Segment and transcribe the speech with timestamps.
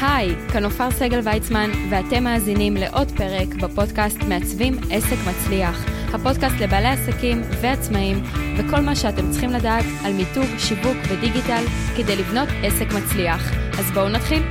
[0.00, 5.84] היי, כאן עופר סגל ויצמן, ואתם מאזינים לעוד פרק בפודקאסט מעצבים עסק מצליח.
[6.14, 8.22] הפודקאסט לבעלי עסקים ועצמאים,
[8.58, 11.64] וכל מה שאתם צריכים לדעת על מיתוג, שיווק ודיגיטל
[11.96, 13.52] כדי לבנות עסק מצליח.
[13.78, 14.42] אז בואו נתחיל.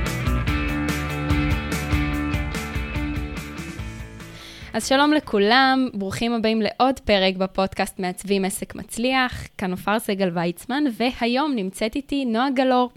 [4.72, 9.46] אז שלום לכולם, ברוכים הבאים לעוד פרק בפודקאסט מעצבים עסק מצליח.
[9.58, 12.90] כאן עופר סגל ויצמן, והיום נמצאת איתי נועה גלור.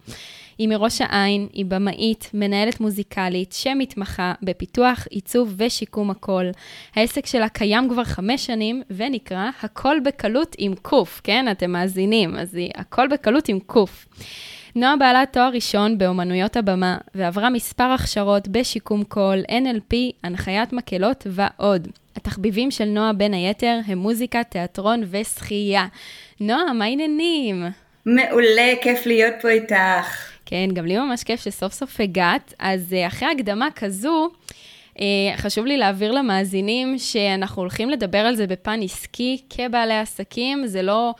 [0.61, 6.51] היא מראש העין, היא במאית, מנהלת מוזיקלית, שמתמחה בפיתוח, עיצוב ושיקום הקול.
[6.95, 11.45] העסק שלה קיים כבר חמש שנים, ונקרא הכל בקלות עם קוף, כן?
[11.51, 14.05] אתם מאזינים, אז היא הכל בקלות עם קוף.
[14.75, 21.87] נועה בעלת תואר ראשון באומנויות הבמה, ועברה מספר הכשרות בשיקום קול, NLP, הנחיית מקהלות ועוד.
[22.15, 25.85] התחביבים של נועה בין היתר הם מוזיקה, תיאטרון ושחייה.
[26.39, 27.63] נועה, מה העניינים?
[28.05, 30.30] מעולה, כיף להיות פה איתך.
[30.51, 32.53] כן, גם לי ממש כיף שסוף סוף הגעת.
[32.59, 34.29] אז אה, אחרי הקדמה כזו,
[34.99, 35.05] אה,
[35.37, 40.67] חשוב לי להעביר למאזינים שאנחנו הולכים לדבר על זה בפן עסקי כבעלי עסקים.
[40.67, 41.13] זה לא,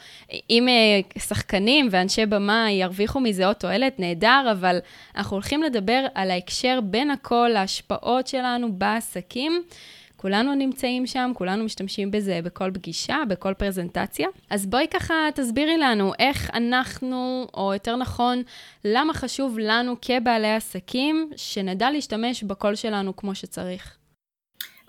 [0.50, 4.80] אם אה, שחקנים ואנשי במה ירוויחו מזה עוד תועלת, נהדר, אבל
[5.16, 9.64] אנחנו הולכים לדבר על ההקשר בין הכל, ההשפעות שלנו בעסקים.
[10.22, 14.28] כולנו נמצאים שם, כולנו משתמשים בזה בכל פגישה, בכל פרזנטציה.
[14.50, 18.44] אז בואי ככה תסבירי לנו איך אנחנו, או יותר נכון,
[18.86, 23.98] למה חשוב לנו כבעלי עסקים, שנדע להשתמש בקול שלנו כמו שצריך.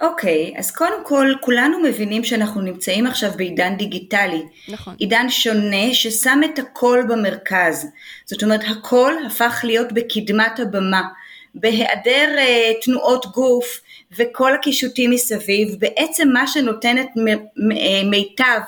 [0.00, 4.42] אוקיי, okay, אז קודם כל, כולנו מבינים שאנחנו נמצאים עכשיו בעידן דיגיטלי.
[4.69, 4.94] נכון.
[4.98, 7.86] עידן שונה ששם את הקול במרכז.
[8.27, 11.03] זאת אומרת, הקול הפך להיות בקדמת הבמה.
[11.55, 13.80] בהיעדר uh, תנועות גוף
[14.19, 17.09] וכל הקישוטים מסביב, בעצם מה שנותן את
[18.11, 18.61] מיטב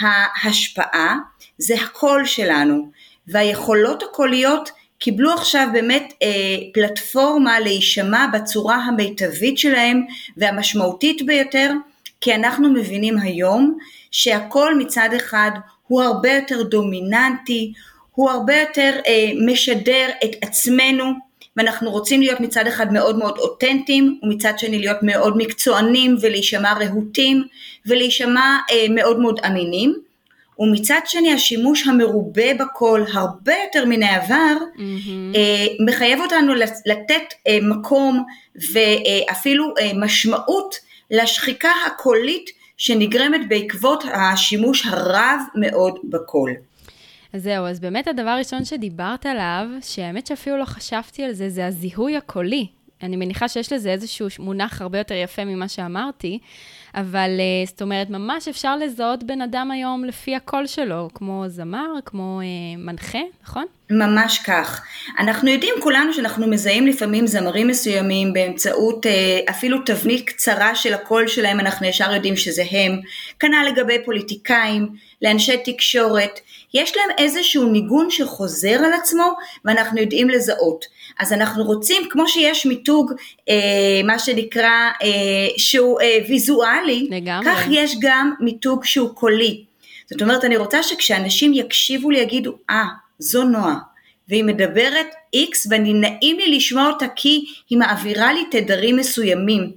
[0.00, 1.16] ההשפעה
[1.58, 2.90] זה הקול שלנו,
[3.28, 6.28] והיכולות הקוליות קיבלו עכשיו באמת אה,
[6.74, 10.02] פלטפורמה להישמע בצורה המיטבית שלהם
[10.36, 11.72] והמשמעותית ביותר,
[12.20, 13.78] כי אנחנו מבינים היום
[14.10, 15.50] שהקול מצד אחד
[15.86, 17.72] הוא הרבה יותר דומיננטי,
[18.12, 21.04] הוא הרבה יותר אה, משדר את עצמנו
[21.56, 27.44] ואנחנו רוצים להיות מצד אחד מאוד מאוד אותנטיים ומצד שני להיות מאוד מקצוענים ולהישמע רהוטים
[27.86, 29.94] ולהישמע אה, מאוד מאוד אמינים
[30.58, 35.36] ומצד שני השימוש המרובה בקול הרבה יותר מן העבר mm-hmm.
[35.36, 36.54] אה, מחייב אותנו
[36.86, 38.24] לתת אה, מקום
[38.72, 40.74] ואפילו אה, משמעות
[41.10, 46.50] לשחיקה הקולית שנגרמת בעקבות השימוש הרב מאוד בקול.
[47.32, 51.66] אז זהו, אז באמת הדבר הראשון שדיברת עליו, שהאמת שאפילו לא חשבתי על זה, זה
[51.66, 52.66] הזיהוי הקולי.
[53.02, 56.38] אני מניחה שיש לזה איזשהו מונח הרבה יותר יפה ממה שאמרתי,
[56.94, 61.86] אבל uh, זאת אומרת, ממש אפשר לזהות בן אדם היום לפי הקול שלו, כמו זמר,
[62.04, 63.64] כמו uh, מנחה, נכון?
[63.90, 64.82] ממש כך.
[65.18, 71.26] אנחנו יודעים כולנו שאנחנו מזהים לפעמים זמרים מסוימים באמצעות אה, אפילו תבנית קצרה של הקול
[71.28, 73.00] שלהם, אנחנו ישר יודעים שזה הם.
[73.40, 74.88] כנ"ל לגבי פוליטיקאים,
[75.22, 76.40] לאנשי תקשורת,
[76.74, 79.32] יש להם איזשהו ניגון שחוזר על עצמו
[79.64, 80.84] ואנחנו יודעים לזהות.
[81.22, 83.12] אז אנחנו רוצים, כמו שיש מיתוג,
[83.48, 85.08] אה, מה שנקרא, אה,
[85.56, 87.46] שהוא אה, ויזואלי, לגמרי.
[87.46, 89.64] כך יש גם מיתוג שהוא קולי.
[90.10, 92.86] זאת אומרת, אני רוצה שכשאנשים יקשיבו לי, יגידו, אה, ah,
[93.18, 93.76] זו נועה,
[94.28, 99.72] והיא מדברת איקס ואני נעים לי לשמוע אותה כי היא מעבירה לי תדרים מסוימים.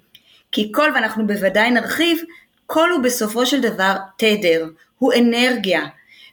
[0.52, 2.18] כי קול, ואנחנו בוודאי נרחיב,
[2.66, 4.66] קול הוא בסופו של דבר תדר,
[5.00, 5.86] הוא אנרגיה,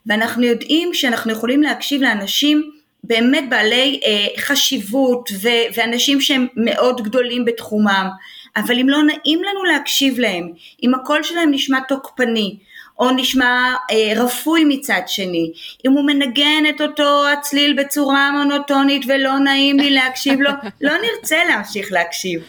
[0.07, 2.71] ואנחנו יודעים שאנחנו יכולים להקשיב לאנשים
[3.05, 8.09] באמת בעלי אה, חשיבות ו- ואנשים שהם מאוד גדולים בתחומם,
[8.57, 10.53] אבל אם לא נעים לנו להקשיב להם,
[10.83, 12.57] אם הקול שלהם נשמע תוקפני,
[12.99, 15.53] או נשמע אה, רפוי מצד שני,
[15.87, 21.45] אם הוא מנגן את אותו הצליל בצורה מונוטונית ולא נעים לי להקשיב לו, לא נרצה
[21.49, 22.43] להמשיך להקשיב,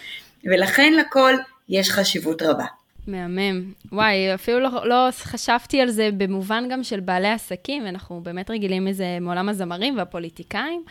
[0.46, 1.34] ולכן לכל
[1.70, 2.66] יש חשיבות רבה.
[3.08, 3.74] מהמם.
[3.92, 8.86] וואי, אפילו לא, לא חשבתי על זה במובן גם של בעלי עסקים, אנחנו באמת רגילים
[8.86, 10.84] מזה מעולם הזמרים והפוליטיקאים,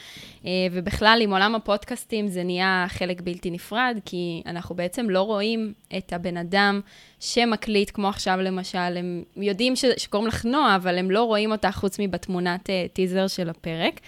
[0.47, 5.73] אה, ובכלל עם עולם הפודקאסטים זה נהיה חלק בלתי נפרד, כי אנחנו בעצם לא רואים
[5.99, 6.81] את הבן אדם
[7.25, 11.73] שמקליט, כמו עכשיו למשל, הם יודעים ש, שקוראים לך נועה, אבל הם לא רואים אותה
[11.73, 14.01] חוץ מבתמונת uh, טיזר של הפרק.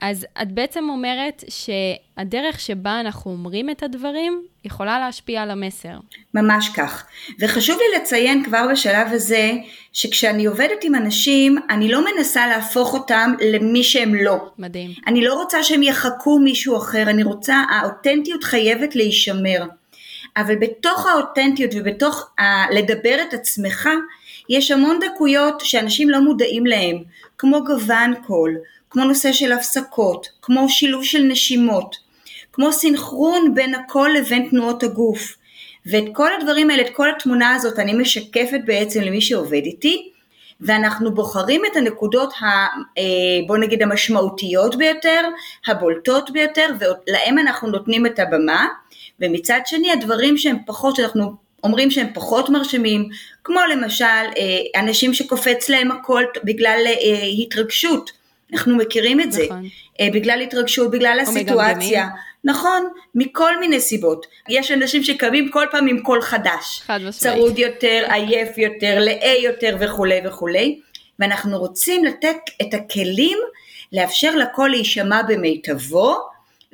[0.00, 5.98] אז את בעצם אומרת שהדרך שבה אנחנו אומרים את הדברים יכולה להשפיע על המסר.
[6.34, 7.06] ממש כך.
[7.40, 9.52] וחשוב לי לציין כבר בשלב הזה,
[9.92, 14.36] שכשאני עובדת עם אנשים, אני לא מנסה להפוך אותם למי שהם לא.
[14.58, 14.90] מדהים.
[15.06, 19.64] אני לא רוצה שהם יחקו מישהו אחר, אני רוצה, האותנטיות חייבת להישמר.
[20.36, 23.88] אבל בתוך האותנטיות ובתוך ה- לדבר את עצמך,
[24.48, 27.02] יש המון דקויות שאנשים לא מודעים להם,
[27.38, 28.56] כמו גוון קול,
[28.90, 31.96] כמו נושא של הפסקות, כמו שילוב של נשימות,
[32.52, 35.36] כמו סינכרון בין הקול לבין תנועות הגוף.
[35.86, 40.10] ואת כל הדברים האלה, את כל התמונה הזאת אני משקפת בעצם למי שעובד איתי,
[40.60, 42.46] ואנחנו בוחרים את הנקודות, ה,
[42.98, 43.02] אה,
[43.46, 45.28] בוא נגיד המשמעותיות ביותר,
[45.66, 48.66] הבולטות ביותר, ולהם אנחנו נותנים את הבמה,
[49.20, 53.08] ומצד שני הדברים שהם פחות, שאנחנו אומרים שהם פחות מרשימים,
[53.44, 58.10] כמו למשל אה, אנשים שקופץ להם הכל בגלל אה, התרגשות,
[58.52, 59.68] אנחנו מכירים את זה, נכון.
[60.12, 62.08] בגלל התרגשות, בגלל הסיטואציה,
[62.46, 64.26] נכון, מכל מיני סיבות.
[64.48, 66.82] יש אנשים שקמים כל פעם עם קול חדש.
[66.86, 67.14] חד משמעית.
[67.14, 70.80] צרוד יותר, עייף יותר, לאה יותר וכולי וכולי.
[71.18, 73.38] ואנחנו רוצים לתת את הכלים
[73.92, 76.16] לאפשר לקול להישמע במיטבו,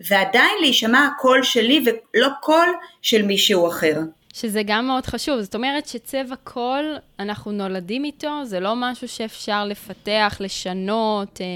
[0.08, 2.68] ועדיין להישמע הקול שלי ולא קול
[3.02, 3.94] של מישהו אחר.
[4.32, 5.40] שזה גם מאוד חשוב.
[5.40, 11.40] זאת אומרת שצבע קול, אנחנו נולדים איתו, זה לא משהו שאפשר לפתח, לשנות.
[11.40, 11.46] אה...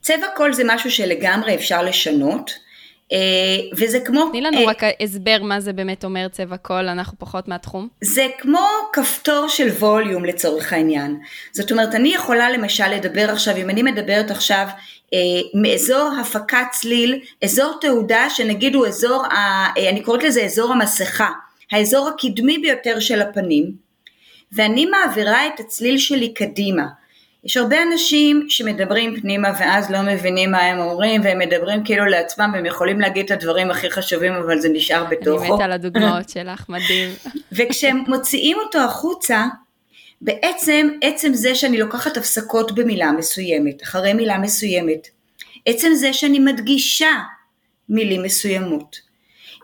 [0.00, 2.50] צבע קול זה משהו שלגמרי אפשר לשנות.
[3.12, 3.18] אה,
[3.76, 4.28] וזה כמו...
[4.30, 7.88] תני לנו אה, רק הסבר מה זה באמת אומר צבע קול, אנחנו פחות מהתחום.
[8.00, 11.20] זה כמו כפתור של volume לצורך העניין.
[11.52, 14.66] זאת אומרת, אני יכולה למשל לדבר עכשיו, אם אני מדברת עכשיו
[15.14, 15.18] אה,
[15.54, 21.30] מאזור הפקת צליל, אזור תהודה שנגיד הוא אזור, ה, אני קוראת לזה אזור המסכה,
[21.72, 23.72] האזור הקדמי ביותר של הפנים,
[24.52, 26.86] ואני מעבירה את הצליל שלי קדימה.
[27.44, 32.50] יש הרבה אנשים שמדברים פנימה ואז לא מבינים מה הם אומרים והם מדברים כאילו לעצמם
[32.54, 35.44] והם יכולים להגיד את הדברים הכי חשובים אבל זה נשאר בתוכו.
[35.44, 37.10] אני מתה על הדוגמאות שלך, מדהים.
[37.56, 39.44] וכשהם מוציאים אותו החוצה,
[40.20, 45.08] בעצם עצם זה שאני לוקחת הפסקות במילה מסוימת, אחרי מילה מסוימת,
[45.66, 47.12] עצם זה שאני מדגישה
[47.88, 48.96] מילים מסוימות.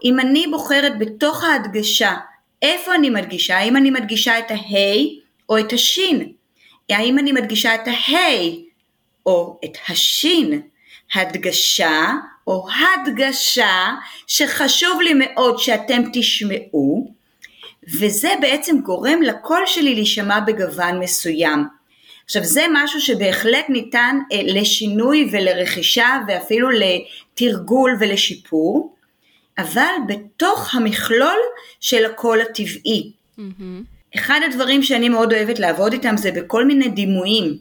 [0.05, 2.15] אם אני בוחרת בתוך ההדגשה
[2.63, 6.33] איפה אני מדגישה, האם אני מדגישה את ההי או את השין,
[6.91, 8.65] האם אני מדגישה את ההי
[9.27, 10.63] או את השין,
[11.15, 12.13] הדגשה
[12.47, 13.95] או הדגשה
[14.27, 17.15] שחשוב לי מאוד שאתם תשמעו
[18.01, 21.65] וזה בעצם גורם לקול שלי להישמע בגוון מסוים.
[22.25, 28.95] עכשיו זה משהו שבהחלט ניתן אה, לשינוי ולרכישה ואפילו לתרגול ולשיפור,
[29.59, 31.39] אבל בתוך המכלול
[31.81, 33.13] של הקול הטבעי.
[33.39, 33.98] Mm-hmm.
[34.15, 37.59] אחד הדברים שאני מאוד אוהבת לעבוד איתם זה בכל מיני דימויים.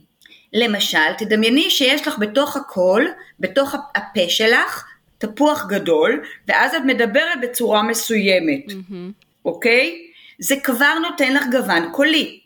[0.53, 3.07] למשל, תדמייני שיש לך בתוך הקול,
[3.39, 4.85] בתוך הפה שלך,
[5.17, 9.25] תפוח גדול, ואז את מדברת בצורה מסוימת, mm-hmm.
[9.45, 9.97] אוקיי?
[10.39, 12.39] זה כבר נותן לך גוון קולי.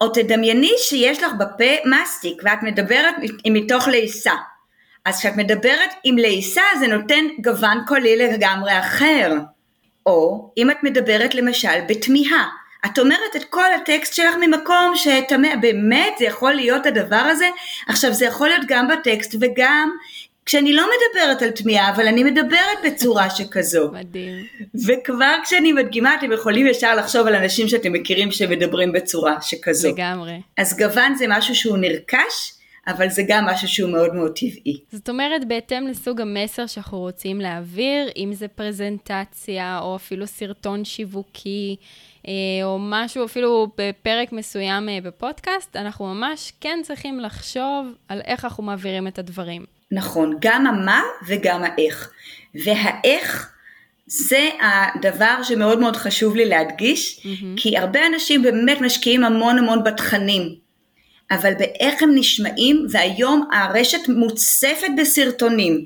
[0.00, 3.14] או תדמייני שיש לך בפה מסטיק ואת מדברת
[3.50, 4.32] מתוך לעיסה.
[5.04, 9.32] אז כשאת מדברת עם לעיסה זה נותן גוון קולי לגמרי אחר.
[10.06, 12.48] או אם את מדברת למשל בתמיהה,
[12.86, 17.48] את אומרת את כל הטקסט שלך ממקום שתמה, באמת זה יכול להיות הדבר הזה?
[17.88, 19.90] עכשיו זה יכול להיות גם בטקסט וגם
[20.46, 23.90] כשאני לא מדברת על תמיהה, אבל אני מדברת בצורה שכזו.
[23.92, 24.44] מדהים.
[24.86, 29.88] וכבר כשאני מדגימה, אתם יכולים ישר לחשוב על אנשים שאתם מכירים שמדברים בצורה שכזו.
[29.88, 30.40] לגמרי.
[30.58, 32.52] אז גוון זה משהו שהוא נרכש,
[32.86, 34.80] אבל זה גם משהו שהוא מאוד מאוד טבעי.
[34.92, 41.76] זאת אומרת, בהתאם לסוג המסר שאנחנו רוצים להעביר, אם זה פרזנטציה, או אפילו סרטון שיווקי,
[42.62, 48.64] או משהו אפילו בפרק מסוים אה, בפודקאסט, אנחנו ממש כן צריכים לחשוב על איך אנחנו
[48.64, 49.64] מעבירים את הדברים.
[49.90, 52.10] נכון, גם המה וגם האיך.
[52.54, 53.52] והאיך
[54.06, 57.44] זה הדבר שמאוד מאוד חשוב לי להדגיש, mm-hmm.
[57.56, 60.54] כי הרבה אנשים באמת משקיעים המון המון בתכנים,
[61.30, 65.84] אבל באיך הם נשמעים, והיום הרשת מוצפת בסרטונים.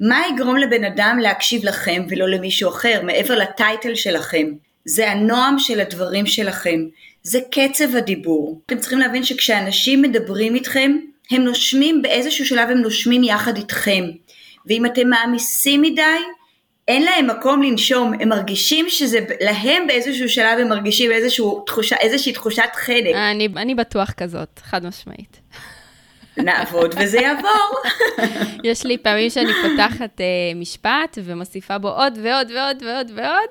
[0.00, 4.46] מה יגרום לבן אדם להקשיב לכם ולא למישהו אחר, מעבר לטייטל שלכם?
[4.86, 6.80] זה הנועם של הדברים שלכם,
[7.22, 8.60] זה קצב הדיבור.
[8.66, 10.96] אתם צריכים להבין שכשאנשים מדברים איתכם,
[11.30, 14.04] הם נושמים באיזשהו שלב הם נושמים יחד איתכם.
[14.66, 16.02] ואם אתם מעמיסים מדי,
[16.88, 22.32] אין להם מקום לנשום, הם מרגישים שזה להם באיזשהו שלב הם מרגישים איזשהו תחושה, איזושהי
[22.32, 23.14] תחושת חנק.
[23.14, 25.40] אני, אני בטוח כזאת, חד משמעית.
[26.36, 27.80] נעבוד וזה יעבור.
[28.70, 33.50] יש לי פעמים שאני פותחת uh, משפט ומוסיפה בו עוד ועוד ועוד ועוד ועוד,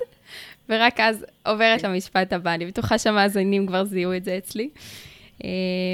[0.70, 2.54] ורק אז עוברת למשפט הבא.
[2.54, 4.70] אני בטוחה שהמאזינים כבר זיהו את זה אצלי.
[5.40, 5.46] Uh,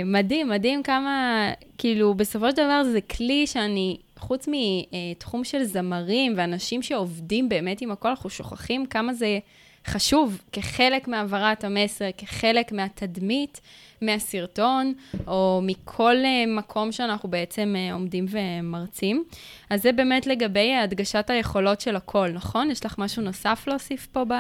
[0.06, 1.48] מדהים, מדהים כמה,
[1.78, 7.92] כאילו, בסופו של דבר זה כלי שאני, חוץ מתחום של זמרים ואנשים שעובדים באמת עם
[7.92, 9.40] הכל, אנחנו שוכחים כמה זה
[9.88, 13.62] חשוב כחלק מהעברת המסר, כחלק מהתדמית,
[14.02, 14.94] מהסרטון,
[15.28, 19.24] או מכל אה, מקום שאנחנו בעצם אה, עומדים ומרצים.
[19.70, 22.72] אז זה באמת לגבי הדגשת היכולות של הכל, נכון?
[22.72, 24.34] יש לך משהו נוסף להוסיף פה ב...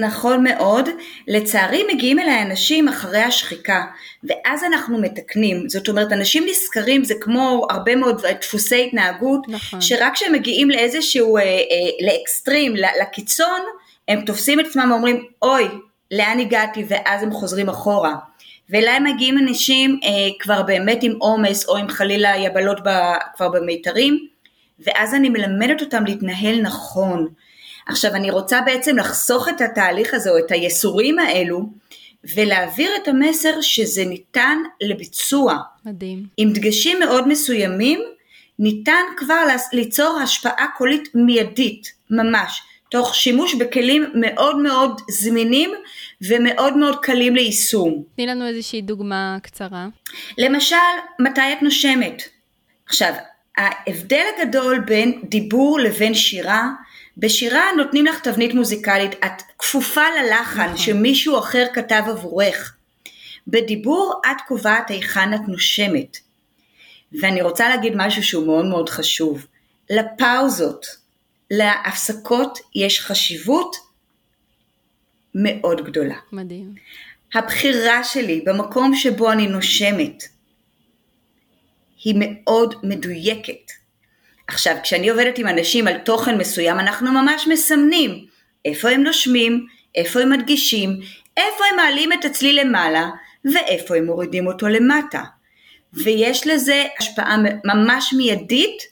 [0.00, 0.88] נכון מאוד.
[1.28, 3.84] לצערי מגיעים אליי אנשים אחרי השחיקה,
[4.24, 5.68] ואז אנחנו מתקנים.
[5.68, 9.80] זאת אומרת, אנשים נזכרים, זה כמו הרבה מאוד דפוסי התנהגות, נכון.
[9.80, 11.56] שרק כשהם מגיעים לאיזשהו, אה, אה,
[12.06, 13.60] לאקסטרים, לקיצון,
[14.08, 15.68] הם תופסים את עצמם ואומרים, אוי,
[16.10, 16.84] לאן הגעתי?
[16.88, 18.14] ואז הם חוזרים אחורה.
[18.70, 22.88] ואליי מגיעים אנשים אה, כבר באמת עם עומס או עם חלילה יבלות ב,
[23.36, 24.26] כבר במיתרים,
[24.80, 27.28] ואז אני מלמדת אותם להתנהל נכון.
[27.86, 31.70] עכשיו אני רוצה בעצם לחסוך את התהליך הזה או את היסורים האלו,
[32.34, 35.56] ולהעביר את המסר שזה ניתן לביצוע.
[35.84, 36.26] מדהים.
[36.36, 38.00] עם דגשים מאוד מסוימים,
[38.58, 42.62] ניתן כבר ליצור השפעה קולית מיידית, ממש.
[42.90, 45.70] תוך שימוש בכלים מאוד מאוד זמינים
[46.22, 48.02] ומאוד מאוד קלים ליישום.
[48.16, 49.88] תני לנו איזושהי דוגמה קצרה.
[50.38, 50.76] למשל,
[51.18, 52.22] מתי את נושמת?
[52.86, 53.12] עכשיו,
[53.56, 56.68] ההבדל הגדול בין דיבור לבין שירה,
[57.16, 60.76] בשירה נותנים לך תבנית מוזיקלית, את כפופה ללחן נכון.
[60.76, 62.74] שמישהו אחר כתב עבורך.
[63.48, 66.16] בדיבור את קובעת היכן את נושמת.
[67.20, 69.46] ואני רוצה להגיד משהו שהוא מאוד מאוד חשוב.
[69.90, 70.86] לפאוזות,
[71.50, 73.76] להפסקות יש חשיבות
[75.34, 76.16] מאוד גדולה.
[76.32, 76.74] מדהים.
[77.34, 80.22] הבחירה שלי במקום שבו אני נושמת
[82.04, 83.72] היא מאוד מדויקת.
[84.48, 88.26] עכשיו, כשאני עובדת עם אנשים על תוכן מסוים, אנחנו ממש מסמנים
[88.64, 90.90] איפה הם נושמים, איפה הם מדגישים,
[91.36, 93.10] איפה הם מעלים את הצליל למעלה,
[93.44, 95.22] ואיפה הם מורידים אותו למטה.
[95.92, 98.82] ויש לזה השפעה ממש מיידית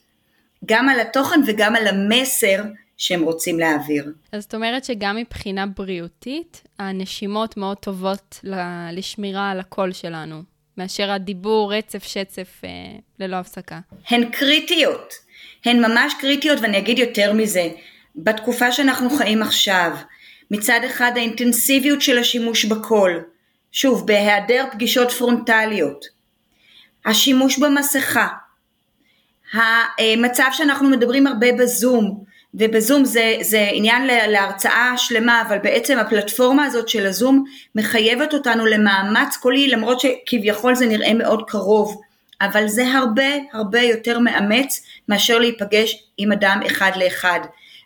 [0.67, 2.63] גם על התוכן וגם על המסר
[2.99, 4.13] שהם רוצים להעביר.
[4.33, 8.41] אז זאת אומרת שגם מבחינה בריאותית, הנשימות מאוד טובות
[8.93, 10.43] לשמירה על הקול שלנו,
[10.79, 12.69] מאשר הדיבור רצף שצף אה,
[13.19, 13.79] ללא הפסקה.
[14.09, 15.15] הן קריטיות,
[15.65, 17.69] הן ממש קריטיות ואני אגיד יותר מזה,
[18.17, 19.97] בתקופה שאנחנו חיים עכשיו,
[20.51, 23.25] מצד אחד האינטנסיביות של השימוש בקול,
[23.73, 26.05] שוב, בהיעדר פגישות פרונטליות,
[27.05, 28.27] השימוש במסכה,
[29.53, 32.25] המצב שאנחנו מדברים הרבה בזום,
[32.55, 39.37] ובזום זה, זה עניין להרצאה שלמה, אבל בעצם הפלטפורמה הזאת של הזום מחייבת אותנו למאמץ
[39.37, 42.03] קולי, למרות שכביכול זה נראה מאוד קרוב,
[42.41, 47.41] אבל זה הרבה הרבה יותר מאמץ מאשר להיפגש עם אדם אחד לאחד.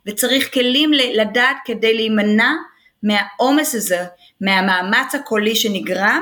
[0.07, 2.52] וצריך כלים לדעת כדי להימנע
[3.02, 4.05] מהעומס הזה,
[4.40, 6.21] מהמאמץ הקולי שנגרם,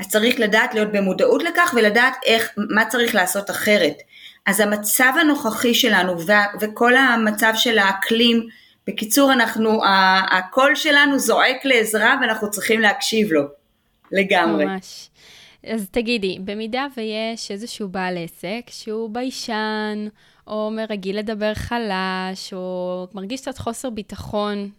[0.00, 3.94] אז צריך לדעת להיות במודעות לכך ולדעת איך, מה צריך לעשות אחרת.
[4.46, 6.12] אז המצב הנוכחי שלנו
[6.60, 8.46] וכל המצב של האקלים,
[8.86, 9.80] בקיצור אנחנו,
[10.30, 13.42] הקול שלנו זועק לעזרה ואנחנו צריכים להקשיב לו,
[14.12, 14.64] לגמרי.
[14.64, 15.10] ממש.
[15.66, 20.08] אז תגידי, במידה ויש איזשהו בעל עסק שהוא ביישן,
[20.46, 24.70] או רגיל לדבר חלש, או מרגיש קצת חוסר ביטחון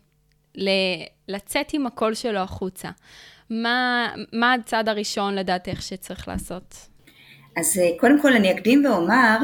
[1.27, 2.89] לצאת עם הקול שלו החוצה,
[3.49, 6.75] מה, מה הצעד הראשון לדעתך שצריך לעשות?
[7.55, 9.37] אז אה, קודם כל אני אקדים ואומר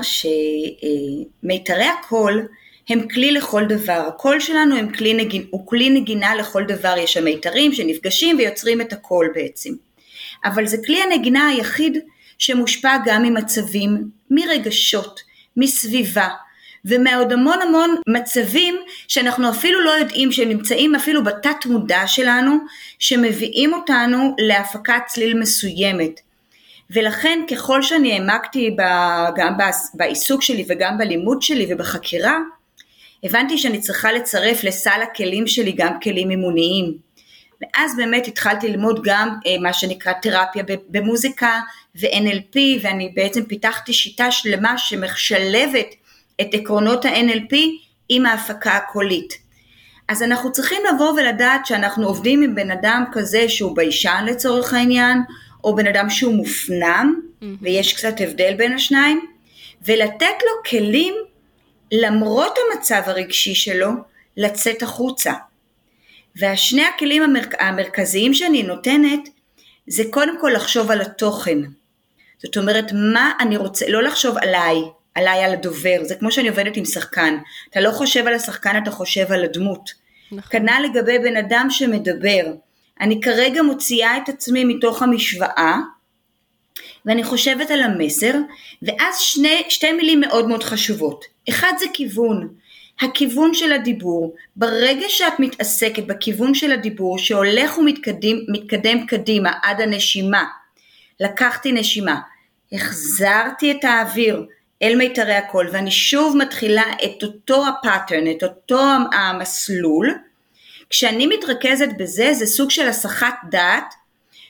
[1.42, 2.48] שמיתרי הקול
[2.90, 7.14] הם כלי לכל דבר, הקול שלנו הם כלי נגינה, הוא כלי נגינה לכל דבר, יש
[7.14, 9.74] שם מיתרים שנפגשים ויוצרים את הקול בעצם.
[10.46, 11.98] אבל זה כלי הנגינה היחיד
[12.38, 15.20] שמושפע גם ממצבים, מרגשות,
[15.58, 16.28] מסביבה,
[16.86, 18.76] ומעוד המון המון מצבים
[19.08, 22.58] שאנחנו אפילו לא יודעים שהם נמצאים אפילו בתת מודע שלנו,
[23.00, 26.31] שמביאים אותנו להפקת צליל מסוימת.
[26.94, 28.76] ולכן ככל שאני העמקתי
[29.36, 29.54] גם
[29.94, 32.38] בעיסוק שלי וגם בלימוד שלי ובחקירה,
[33.24, 36.98] הבנתי שאני צריכה לצרף לסל הכלים שלי גם כלים אימוניים.
[37.62, 41.60] ואז באמת התחלתי ללמוד גם אה, מה שנקרא תרפיה במוזיקה
[41.96, 45.96] ו-NLP ואני בעצם פיתחתי שיטה שלמה שמשלבת
[46.42, 47.56] את עקרונות ה-NLP
[48.10, 49.34] עם ההפקה הקולית.
[50.08, 55.18] אז אנחנו צריכים לבוא ולדעת שאנחנו עובדים עם בן אדם כזה שהוא ביישן לצורך העניין,
[55.64, 57.46] או בן אדם שהוא מופנם, mm-hmm.
[57.62, 59.26] ויש קצת הבדל בין השניים,
[59.86, 61.14] ולתת לו כלים,
[61.92, 63.90] למרות המצב הרגשי שלו,
[64.38, 65.34] לצאת החוצה.
[66.36, 67.42] והשני הכלים המר...
[67.60, 69.30] המרכזיים שאני נותנת,
[69.88, 71.58] זה קודם כל לחשוב על התוכן.
[72.38, 74.76] זאת אומרת, מה אני רוצה, לא לחשוב עליי,
[75.16, 77.38] עליי על הדובר, זה כמו שאני עובדת עם שחקן.
[77.70, 79.90] אתה לא חושב על השחקן, אתה חושב על הדמות.
[80.32, 80.60] נכון.
[80.60, 82.46] כנ"ל לגבי בן אדם שמדבר.
[83.02, 85.78] אני כרגע מוציאה את עצמי מתוך המשוואה,
[87.06, 88.34] ואני חושבת על המסר,
[88.82, 91.26] ואז שני, שתי מילים מאוד מאוד חשובות.
[91.50, 92.48] אחד זה כיוון,
[93.02, 94.36] הכיוון של הדיבור.
[94.56, 100.44] ברגע שאת מתעסקת בכיוון של הדיבור שהולך ומתקדם קדימה עד הנשימה,
[101.20, 102.20] לקחתי נשימה,
[102.72, 104.46] החזרתי את האוויר
[104.82, 108.82] אל מיתרי הקול ואני שוב מתחילה את אותו הפאטרן, את אותו
[109.14, 110.16] המסלול,
[110.92, 113.94] כשאני מתרכזת בזה זה סוג של הסחת דעת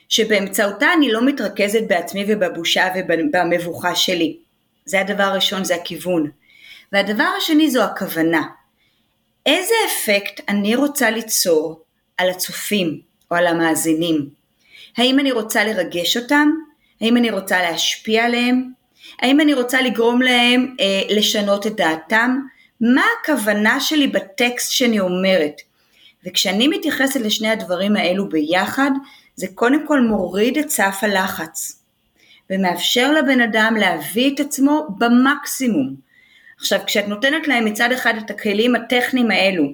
[0.08, 4.36] שבאמצעותה אני לא מתרכזת בעצמי ובבושה ובמבוכה שלי.
[4.84, 6.30] זה הדבר הראשון, זה הכיוון.
[6.92, 8.42] והדבר השני זו הכוונה.
[9.46, 11.80] איזה אפקט אני רוצה ליצור
[12.18, 14.28] על הצופים או על המאזינים?
[14.96, 16.50] האם אני רוצה לרגש אותם?
[17.00, 18.72] האם אני רוצה להשפיע עליהם?
[19.18, 22.38] האם אני רוצה לגרום להם אה, לשנות את דעתם?
[22.80, 25.62] מה הכוונה שלי בטקסט שאני אומרת?
[26.26, 28.90] וכשאני מתייחסת לשני הדברים האלו ביחד,
[29.36, 31.82] זה קודם כל מוריד את סף הלחץ
[32.50, 35.94] ומאפשר לבן אדם להביא את עצמו במקסימום.
[36.58, 39.64] עכשיו כשאת נותנת להם מצד אחד את הכלים הטכניים האלו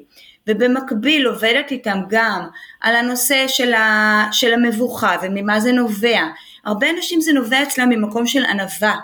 [0.47, 2.49] ובמקביל עובדת איתם גם
[2.81, 6.21] על הנושא של, ה, של המבוכה וממה זה נובע,
[6.65, 8.97] הרבה אנשים זה נובע אצלם ממקום של ענווה,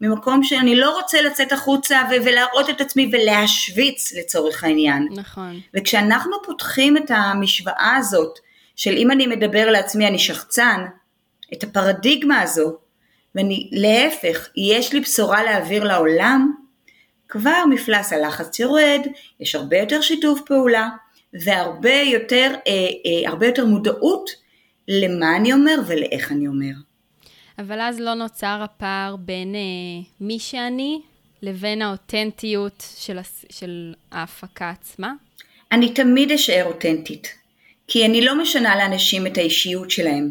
[0.00, 5.08] ממקום שאני לא רוצה לצאת החוצה ו- ולהראות את עצמי ולהשוויץ לצורך העניין.
[5.10, 5.60] נכון.
[5.74, 8.38] וכשאנחנו פותחים את המשוואה הזאת
[8.76, 10.84] של אם אני מדבר לעצמי אני שחצן,
[11.52, 12.76] את הפרדיגמה הזו,
[13.34, 16.52] ואני להפך, יש לי בשורה להעביר לעולם,
[17.28, 19.00] כבר מפלס הלחץ יורד,
[19.40, 20.88] יש הרבה יותר שיתוף פעולה
[21.44, 24.30] והרבה יותר, אה, אה, הרבה יותר מודעות
[24.88, 26.87] למה אני אומר ולאיך אני אומר.
[27.58, 29.60] אבל אז לא נוצר הפער בין אה,
[30.20, 31.00] מי שאני
[31.42, 33.18] לבין האותנטיות של,
[33.50, 35.12] של ההפקה עצמה?
[35.72, 37.34] אני תמיד אשאר אותנטית.
[37.88, 40.30] כי אני לא משנה לאנשים את האישיות שלהם.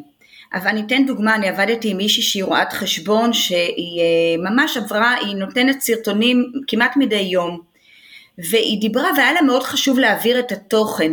[0.53, 5.13] אבל אני אתן דוגמה, אני עבדתי עם מישהי שהיא רואת חשבון שהיא אה, ממש עברה,
[5.13, 7.59] היא נותנת סרטונים כמעט מדי יום
[8.37, 11.11] והיא דיברה והיה לה מאוד חשוב להעביר את התוכן.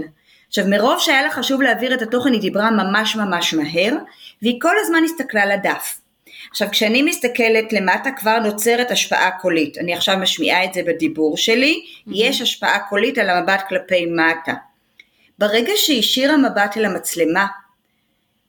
[0.48, 3.96] עכשיו מרוב שהיה לה חשוב להעביר את התוכן היא דיברה ממש ממש מהר
[4.42, 6.03] והיא כל הזמן הסתכלה לדף.
[6.50, 11.82] עכשיו כשאני מסתכלת למטה כבר נוצרת השפעה קולית, אני עכשיו משמיעה את זה בדיבור שלי,
[11.84, 12.10] mm-hmm.
[12.14, 14.54] יש השפעה קולית על המבט כלפי מטה.
[15.38, 17.46] ברגע שהיא השאירה מבט אל המצלמה,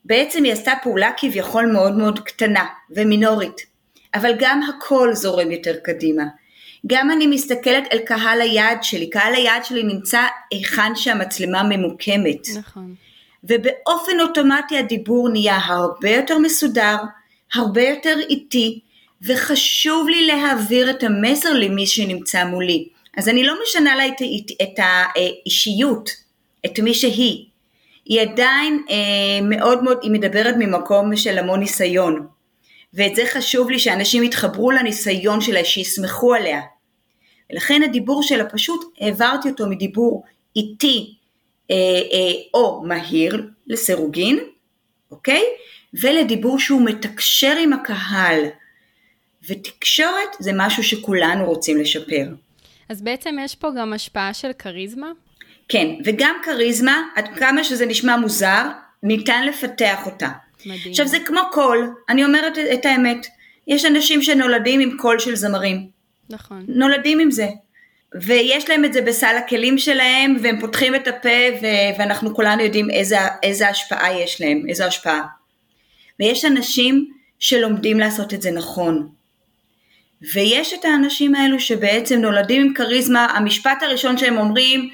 [0.05, 3.65] בעצם היא עשתה פעולה כביכול מאוד מאוד קטנה ומינורית,
[4.13, 6.23] אבל גם הכל זורם יותר קדימה.
[6.87, 10.21] גם אני מסתכלת אל קהל היעד שלי, קהל היעד שלי נמצא
[10.51, 12.47] היכן שהמצלמה ממוקמת.
[12.57, 12.95] נכון.
[13.43, 16.95] ובאופן אוטומטי הדיבור נהיה הרבה יותר מסודר,
[17.53, 18.79] הרבה יותר איטי,
[19.21, 22.87] וחשוב לי להעביר את המסר למי שנמצא מולי.
[23.17, 24.21] אז אני לא משנה לה את,
[24.61, 26.09] את האישיות,
[26.65, 27.45] את מי שהיא.
[28.05, 28.95] היא עדיין אה,
[29.41, 32.27] מאוד מאוד, היא מדברת ממקום של המון ניסיון.
[32.93, 36.61] ואת זה חשוב לי שאנשים יתחברו לניסיון שלה, שיסמכו עליה.
[37.51, 40.23] ולכן הדיבור שלה פשוט העברתי אותו מדיבור
[40.55, 41.15] איטי
[41.71, 41.75] אה,
[42.13, 44.39] אה, או מהיר לסירוגין,
[45.11, 45.43] אוקיי?
[46.01, 48.43] ולדיבור שהוא מתקשר עם הקהל.
[49.49, 52.25] ותקשורת זה משהו שכולנו רוצים לשפר.
[52.89, 55.11] אז בעצם יש פה גם השפעה של כריזמה?
[55.69, 58.63] כן, וגם כריזמה, עד כמה שזה נשמע מוזר,
[59.03, 60.29] ניתן לפתח אותה.
[60.65, 60.89] מדהים.
[60.89, 63.27] עכשיו זה כמו קול, אני אומרת את האמת,
[63.67, 65.87] יש אנשים שנולדים עם קול של זמרים.
[66.29, 66.65] נכון.
[66.67, 67.47] נולדים עם זה.
[68.21, 71.29] ויש להם את זה בסל הכלים שלהם, והם פותחים את הפה,
[71.61, 75.21] ו- ואנחנו כולנו יודעים איזה, איזה השפעה יש להם, איזו השפעה.
[76.19, 79.09] ויש אנשים שלומדים לעשות את זה נכון.
[80.33, 84.89] ויש את האנשים האלו שבעצם נולדים עם כריזמה, המשפט הראשון שהם אומרים,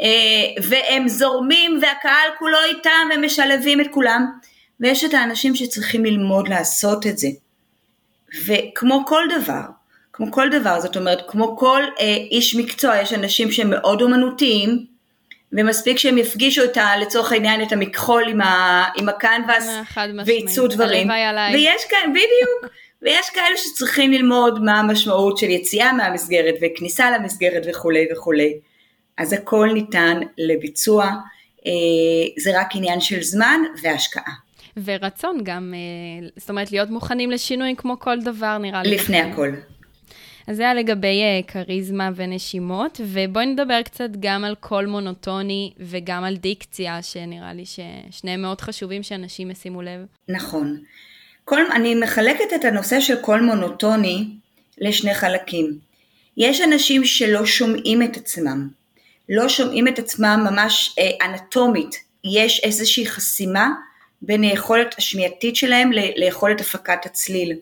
[0.00, 4.26] אה, והם זורמים והקהל כולו איתם ומשלבים את כולם
[4.80, 7.28] ויש את האנשים שצריכים ללמוד לעשות את זה
[8.46, 9.62] וכמו כל דבר
[10.12, 14.86] כמו כל דבר זאת אומרת כמו כל אה, איש מקצוע יש אנשים שהם מאוד אומנותיים
[15.54, 19.70] ומספיק שהם יפגישו את ה, לצורך העניין את המכחול עם, ה, עם הקנבס
[20.26, 21.08] וייצאו דברים
[21.52, 28.06] ויש כאלה בדיוק ויש כאלה שצריכים ללמוד מה המשמעות של יציאה מהמסגרת וכניסה למסגרת וכולי
[28.12, 28.54] וכולי
[29.18, 31.04] אז הכל ניתן לביצוע,
[31.66, 31.72] אה,
[32.38, 34.32] זה רק עניין של זמן והשקעה.
[34.84, 38.94] ורצון גם, אה, זאת אומרת, להיות מוכנים לשינוי כמו כל דבר, נראה לי.
[38.94, 39.48] לפני הכל.
[40.46, 46.24] אז זה היה לגבי uh, כריזמה ונשימות, ובואי נדבר קצת גם על קול מונוטוני וגם
[46.24, 50.00] על דיקציה, שנראה לי ששניהם מאוד חשובים שאנשים ישימו לב.
[50.28, 50.78] נכון.
[51.44, 54.26] כל, אני מחלקת את הנושא של קול מונוטוני
[54.78, 55.78] לשני חלקים.
[56.36, 58.68] יש אנשים שלא שומעים את עצמם,
[59.28, 63.70] לא שומעים את עצמם ממש אה, אנטומית, יש איזושהי חסימה
[64.22, 67.52] בין היכולת השמיעתית שלהם ליכולת הפקת הצליל.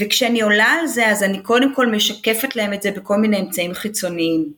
[0.00, 3.74] וכשאני עולה על זה, אז אני קודם כל משקפת להם את זה בכל מיני אמצעים
[3.74, 4.52] חיצוניים.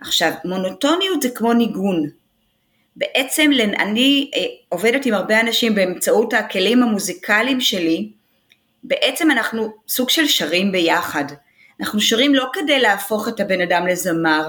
[0.00, 2.08] עכשיו, מונוטוניות זה כמו ניגון.
[2.96, 8.08] בעצם אני אה, עובדת עם הרבה אנשים באמצעות הכלים המוזיקליים שלי,
[8.84, 11.24] בעצם אנחנו סוג של שרים ביחד.
[11.80, 14.48] אנחנו שרים לא כדי להפוך את הבן אדם לזמר,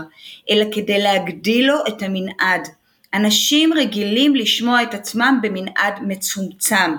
[0.49, 2.67] אלא כדי להגדיל לו את המנעד.
[3.13, 6.95] אנשים רגילים לשמוע את עצמם במנעד מצומצם.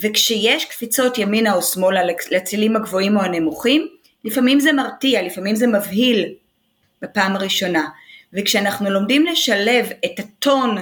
[0.00, 3.88] וכשיש קפיצות ימינה או שמאלה לצילים הגבוהים או הנמוכים,
[4.24, 6.34] לפעמים זה מרתיע, לפעמים זה מבהיל
[7.02, 7.88] בפעם הראשונה.
[8.32, 10.76] וכשאנחנו לומדים לשלב את הטון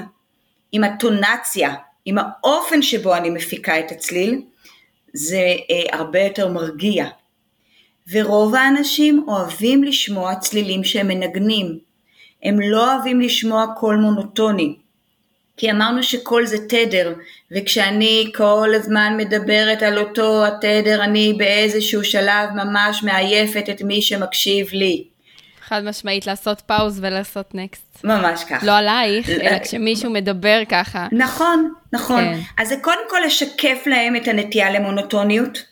[0.72, 4.42] עם הטונציה, עם האופן שבו אני מפיקה את הצליל,
[5.12, 7.06] זה אה, הרבה יותר מרגיע.
[8.10, 11.78] ורוב האנשים אוהבים לשמוע צלילים שהם מנגנים.
[12.42, 14.76] הם לא אוהבים לשמוע קול מונוטוני.
[15.58, 17.14] כי אמרנו שקול זה תדר,
[17.50, 24.68] וכשאני כל הזמן מדברת על אותו התדר, אני באיזשהו שלב ממש מעייפת את מי שמקשיב
[24.72, 25.04] לי.
[25.60, 28.04] חד משמעית, לעשות פאוז ולעשות נקסט.
[28.04, 28.66] ממש ככה.
[28.66, 31.06] לא עלייך, אלא כשמישהו מדבר ככה.
[31.12, 32.24] נכון, נכון.
[32.24, 32.38] כן.
[32.58, 35.64] אז זה קודם כל לשקף להם את הנטייה למונוטוניות,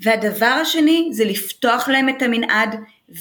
[0.00, 2.76] והדבר השני זה לפתוח להם את המנעד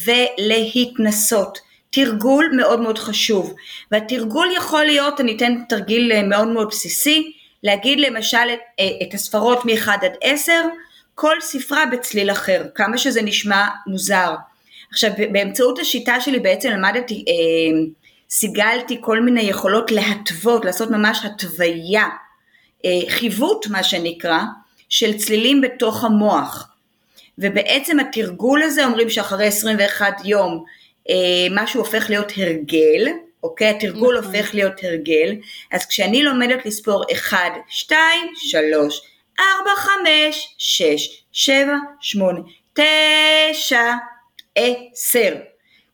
[0.05, 1.59] ולהתנסות.
[1.91, 3.53] תרגול מאוד מאוד חשוב,
[3.91, 7.31] והתרגול יכול להיות, אני אתן תרגיל אה, מאוד מאוד בסיסי,
[7.63, 10.51] להגיד למשל את, אה, את הספרות מ-1 עד 10,
[11.15, 14.35] כל ספרה בצליל אחר, כמה שזה נשמע מוזר.
[14.91, 17.79] עכשיו באמצעות השיטה שלי בעצם למדתי, אה,
[18.29, 22.07] סיגלתי כל מיני יכולות להתוות, לעשות ממש התוויה,
[22.85, 24.39] אה, חיווט מה שנקרא,
[24.89, 26.67] של צלילים בתוך המוח.
[27.37, 30.63] ובעצם התרגול הזה אומרים שאחרי 21 יום
[31.51, 33.07] משהו הופך להיות הרגל,
[33.43, 33.69] אוקיי?
[33.69, 34.35] התרגול נכון.
[34.35, 35.35] הופך להיות הרגל,
[35.71, 37.37] אז כשאני לומדת לספור 1,
[37.67, 37.99] 2,
[38.35, 39.01] 3,
[39.39, 42.39] 4, 5, 6, 7, 8,
[42.73, 43.79] 9,
[44.55, 45.35] 10.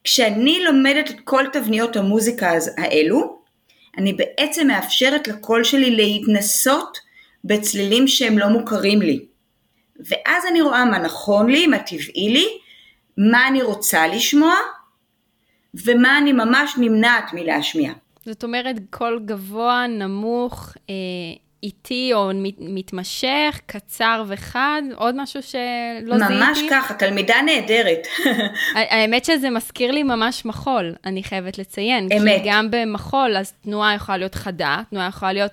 [0.03, 3.37] כשאני לומדת את כל תבניות המוזיקה האלו,
[3.97, 6.97] אני בעצם מאפשרת לקול שלי להתנסות
[7.43, 9.25] בצלילים שהם לא מוכרים לי.
[9.99, 12.47] ואז אני רואה מה נכון לי, מה טבעי לי,
[13.17, 14.55] מה אני רוצה לשמוע,
[15.85, 17.91] ומה אני ממש נמנעת מלהשמיע.
[18.25, 20.95] זאת אומרת, קול גבוה, נמוך, אה,
[21.63, 26.33] איטי או מתמשך, קצר וחד, עוד משהו שלא זיהיתי?
[26.33, 28.07] ממש ככה, תלמידה נהדרת.
[28.75, 32.09] האמת שזה מזכיר לי ממש מחול, אני חייבת לציין.
[32.11, 32.41] אמת.
[32.41, 35.51] כי גם במחול, אז תנועה יכולה להיות חדה, תנועה יכולה להיות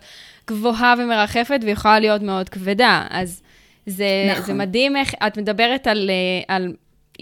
[0.48, 3.06] גבוהה ומרחפת, ויכולה להיות מאוד כבדה.
[3.10, 3.42] אז
[3.86, 4.44] זה, נכון.
[4.44, 6.72] זה מדהים איך, את מדברת על, אה, על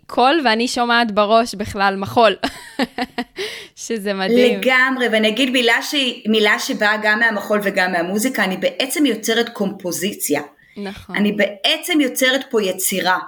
[0.07, 2.37] קול, ואני שומעת בראש בכלל מחול,
[3.87, 4.61] שזה מדהים.
[4.61, 5.95] לגמרי, ואני אגיד מילה, ש...
[6.27, 10.43] מילה שבאה גם מהמחול וגם מהמוזיקה, אני בעצם יוצרת קומפוזיציה.
[10.77, 11.17] נכון.
[11.17, 13.19] אני בעצם יוצרת פה יצירה,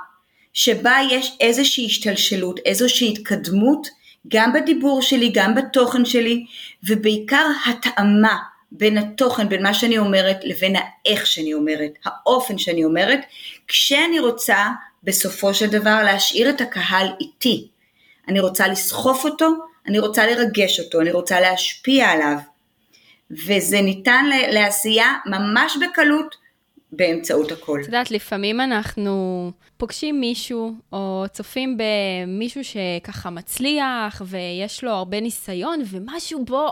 [0.52, 3.88] שבה יש איזושהי השתלשלות, איזושהי התקדמות,
[4.28, 6.44] גם בדיבור שלי, גם בתוכן שלי,
[6.84, 8.36] ובעיקר התאמה
[8.72, 13.20] בין התוכן, בין מה שאני אומרת, לבין האיך שאני אומרת, האופן שאני אומרת,
[13.68, 14.66] כשאני רוצה
[15.04, 17.68] בסופו של דבר להשאיר את הקהל איתי.
[18.28, 19.46] אני רוצה לסחוף אותו,
[19.86, 22.36] אני רוצה לרגש אותו, אני רוצה להשפיע עליו.
[23.30, 26.34] וזה ניתן לעשייה ממש בקלות
[26.92, 27.80] באמצעות הכל.
[27.80, 35.82] את יודעת, לפעמים אנחנו פוגשים מישהו, או צופים במישהו שככה מצליח, ויש לו הרבה ניסיון,
[35.90, 36.68] ומשהו בו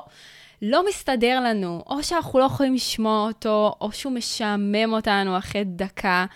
[0.62, 6.26] לא מסתדר לנו, או שאנחנו לא יכולים לשמוע אותו, או שהוא משעמם אותנו אחרי דקה.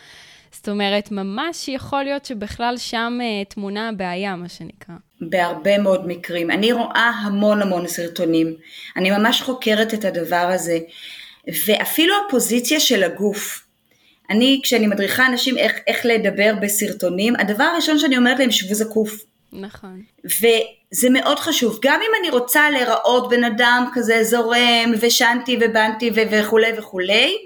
[0.52, 4.94] זאת אומרת, ממש יכול להיות שבכלל שם uh, תמונה הבעיה, מה שנקרא.
[5.20, 6.50] בהרבה מאוד מקרים.
[6.50, 8.54] אני רואה המון המון סרטונים.
[8.96, 10.78] אני ממש חוקרת את הדבר הזה.
[11.66, 13.66] ואפילו הפוזיציה של הגוף.
[14.30, 19.24] אני, כשאני מדריכה אנשים איך, איך לדבר בסרטונים, הדבר הראשון שאני אומרת להם, שבו זקוף.
[19.52, 20.02] נכון.
[20.24, 21.78] וזה מאוד חשוב.
[21.82, 27.36] גם אם אני רוצה להיראות בן אדם כזה זורם, ושנתי ובנתי וכולי וכולי,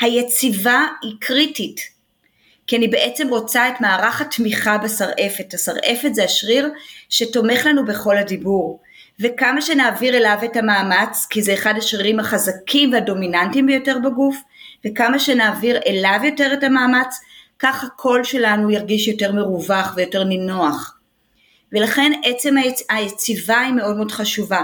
[0.00, 1.95] היציבה היא קריטית.
[2.66, 5.54] כי אני בעצם רוצה את מערך התמיכה בשרעפת.
[5.54, 6.68] השרעפת זה השריר
[7.08, 8.80] שתומך לנו בכל הדיבור.
[9.20, 14.36] וכמה שנעביר אליו את המאמץ, כי זה אחד השרירים החזקים והדומיננטיים ביותר בגוף,
[14.86, 17.20] וכמה שנעביר אליו יותר את המאמץ,
[17.58, 20.98] כך הקול שלנו ירגיש יותר מרווח ויותר נינוח.
[21.72, 22.82] ולכן עצם היצ...
[22.90, 24.62] היציבה היא מאוד מאוד חשובה.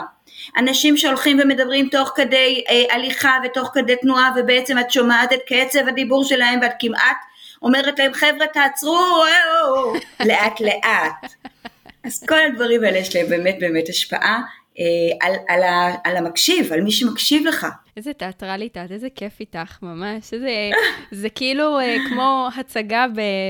[0.56, 5.88] אנשים שהולכים ומדברים תוך כדי אה, הליכה ותוך כדי תנועה ובעצם את שומעת את קצב
[5.88, 7.16] הדיבור שלהם ואת כמעט
[7.62, 9.24] אומרת להם, חבר'ה תעצרו,
[10.28, 11.32] לאט לאט.
[12.04, 14.40] אז כל הדברים האלה יש להם באמת באמת השפעה.
[14.78, 17.66] אה, על, על, ה, על המקשיב, על מי שמקשיב לך.
[17.96, 20.32] איזה תיאטרלית את, איזה כיף איתך, ממש.
[20.32, 20.70] איזה,
[21.10, 23.06] זה כאילו אה, כמו הצגה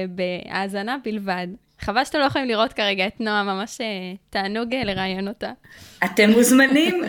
[0.09, 1.47] בהאזנה בלבד.
[1.81, 3.87] חבל שאתם לא יכולים לראות כרגע את נועה, ממש אה,
[4.31, 5.51] תענוג אה, לראיין אותה.
[6.05, 7.03] אתם מוזמנים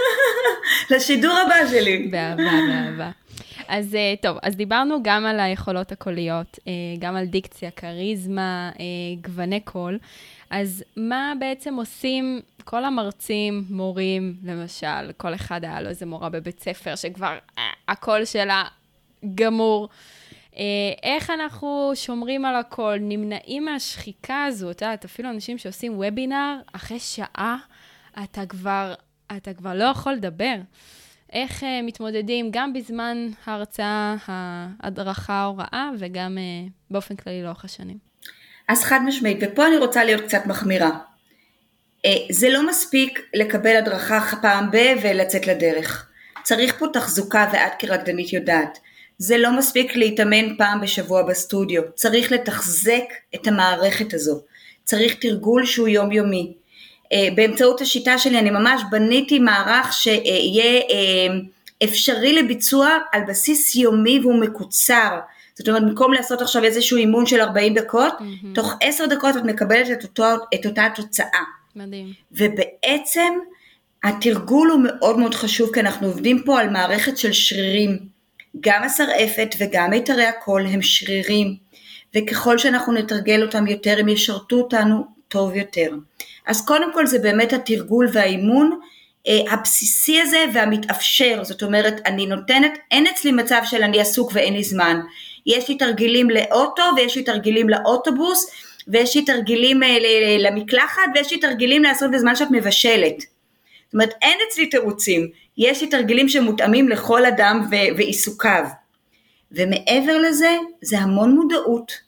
[0.90, 1.98] לשידור הבא שלי.
[1.98, 3.10] באהבה, באהבה.
[3.68, 6.58] אז טוב, אז דיברנו גם על היכולות הקוליות,
[6.98, 8.70] גם על דיקציה, כריזמה,
[9.20, 9.98] גווני קול.
[10.50, 16.60] אז מה בעצם עושים כל המרצים, מורים, למשל, כל אחד היה לו איזה מורה בבית
[16.60, 18.64] ספר שכבר אה, הקול שלה
[19.34, 19.88] גמור.
[20.56, 20.62] אה,
[21.02, 26.98] איך אנחנו שומרים על הקול, נמנעים מהשחיקה הזאת, את יודעת, אפילו אנשים שעושים וובינר, אחרי
[26.98, 27.56] שעה
[28.24, 28.94] אתה כבר,
[29.36, 30.54] אתה כבר לא יכול לדבר.
[31.32, 37.96] איך uh, מתמודדים גם בזמן ההרצאה, ההדרכה, ההוראה, וגם uh, באופן כללי לאורך השנים.
[38.68, 40.90] אז חד משמעית, ופה אני רוצה להיות קצת מחמירה.
[42.04, 46.08] אה, זה לא מספיק לקבל הדרכה פעם ב- ולצאת לדרך.
[46.42, 48.78] צריך פה תחזוקה ואת כרקדנית יודעת.
[49.18, 54.40] זה לא מספיק להתאמן פעם בשבוע בסטודיו, צריך לתחזק את המערכת הזו.
[54.84, 56.56] צריך תרגול שהוא יומיומי.
[57.12, 61.38] אה, באמצעות השיטה שלי אני ממש בניתי מערך שיהיה אה,
[61.84, 65.18] אפשרי לביצוע על בסיס יומי והוא מקוצר.
[65.54, 68.46] זאת אומרת, במקום לעשות עכשיו איזשהו אימון של 40 דקות, mm-hmm.
[68.54, 71.42] תוך 10 דקות את מקבלת את, אותו, את אותה תוצאה.
[71.76, 72.12] מדהים.
[72.32, 73.32] ובעצם
[74.04, 77.98] התרגול הוא מאוד מאוד חשוב, כי אנחנו עובדים פה על מערכת של שרירים.
[78.60, 81.56] גם השרעפת וגם מיתרי הקול הם שרירים,
[82.16, 85.90] וככל שאנחנו נתרגל אותם יותר, הם ישרתו אותנו טוב יותר.
[86.48, 88.78] אז קודם כל זה באמת התרגול והאימון
[89.28, 94.54] אה, הבסיסי הזה והמתאפשר, זאת אומרת, אני נותנת, אין אצלי מצב של אני עסוק ואין
[94.54, 95.00] לי זמן.
[95.46, 98.50] יש לי תרגילים לאוטו ויש לי תרגילים לאוטובוס
[98.88, 99.96] ויש לי תרגילים אה,
[100.38, 103.18] למקלחת ויש לי תרגילים לעשות בזמן שאת מבשלת.
[103.18, 108.64] זאת אומרת אין אצלי תירוצים, יש לי תרגילים שמותאמים לכל אדם ו- ועיסוקיו.
[109.52, 112.07] ומעבר לזה, זה המון מודעות.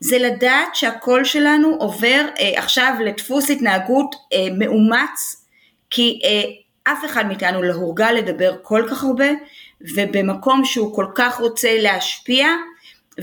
[0.00, 5.46] זה לדעת שהקול שלנו עובר אה, עכשיו לדפוס התנהגות אה, מאומץ,
[5.90, 6.42] כי אה,
[6.92, 9.28] אף אחד מאיתנו לא הורגל לדבר כל כך הרבה,
[9.80, 12.48] ובמקום שהוא כל כך רוצה להשפיע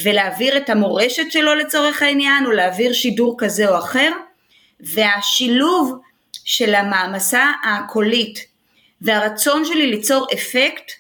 [0.03, 4.11] ולהעביר את המורשת שלו לצורך העניין, או להעביר שידור כזה או אחר,
[4.79, 5.99] והשילוב
[6.45, 8.39] של המעמסה הקולית
[9.01, 10.91] והרצון שלי ליצור אפקט,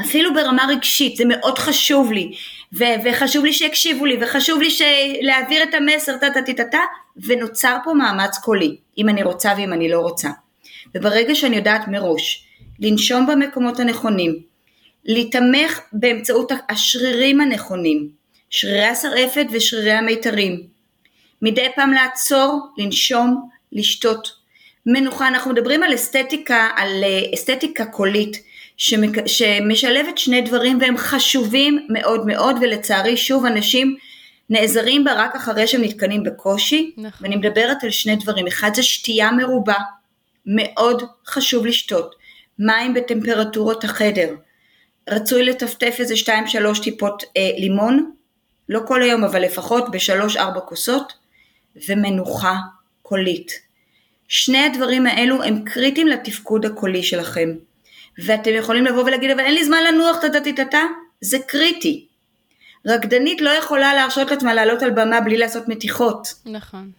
[0.00, 2.32] אפילו ברמה רגשית, זה מאוד חשוב לי,
[2.78, 4.68] ו- וחשוב לי שיקשיבו לי, וחשוב לי
[5.22, 6.80] להעביר את המסר, טה טה טה טה,
[7.26, 10.28] ונוצר פה מאמץ קולי, אם אני רוצה ואם אני לא רוצה.
[10.94, 12.46] וברגע שאני יודעת מראש
[12.80, 14.42] לנשום במקומות הנכונים,
[15.04, 18.08] להתמך באמצעות השרירים הנכונים,
[18.50, 20.62] שרירי השרעפת ושרירי המיתרים.
[21.42, 24.32] מדי פעם לעצור, לנשום, לשתות.
[24.86, 28.42] מנוחה, אנחנו מדברים על אסתטיקה, על אה, אסתטיקה קולית,
[28.80, 29.26] שמק...
[29.26, 33.96] שמשלבת שני דברים והם חשובים מאוד מאוד, ולצערי שוב אנשים
[34.50, 37.10] נעזרים בה רק אחרי שהם נתקנים בקושי, נכון.
[37.20, 39.74] ואני מדברת על שני דברים, אחד זה שתייה מרובה,
[40.46, 42.14] מאוד חשוב לשתות,
[42.58, 44.34] מים בטמפרטורות החדר,
[45.10, 48.10] רצוי לטפטף איזה 2-3 טיפות אה, לימון,
[48.68, 51.12] לא כל היום אבל לפחות ב-3-4 כוסות,
[51.88, 52.54] ומנוחה
[53.02, 53.52] קולית.
[54.28, 57.50] שני הדברים האלו הם קריטיים לתפקוד הקולי שלכם.
[58.18, 60.82] ואתם יכולים לבוא ולהגיד אבל אין לי זמן לנוח טה-טה-טה-טה,
[61.20, 62.06] זה קריטי.
[62.86, 66.34] רקדנית לא יכולה להרשות לעצמה לעלות על במה בלי לעשות מתיחות.
[66.46, 66.90] נכון.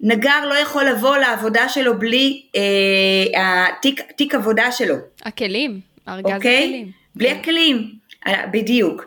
[0.00, 4.94] נגר לא יכול לבוא לעבודה שלו בלי אה, התיק, תיק עבודה שלו.
[5.22, 6.64] הכלים, ארגז אוקיי?
[6.64, 6.90] הכלים.
[7.14, 7.36] בלי כן.
[7.40, 7.92] הכלים,
[8.26, 9.06] אה, בדיוק.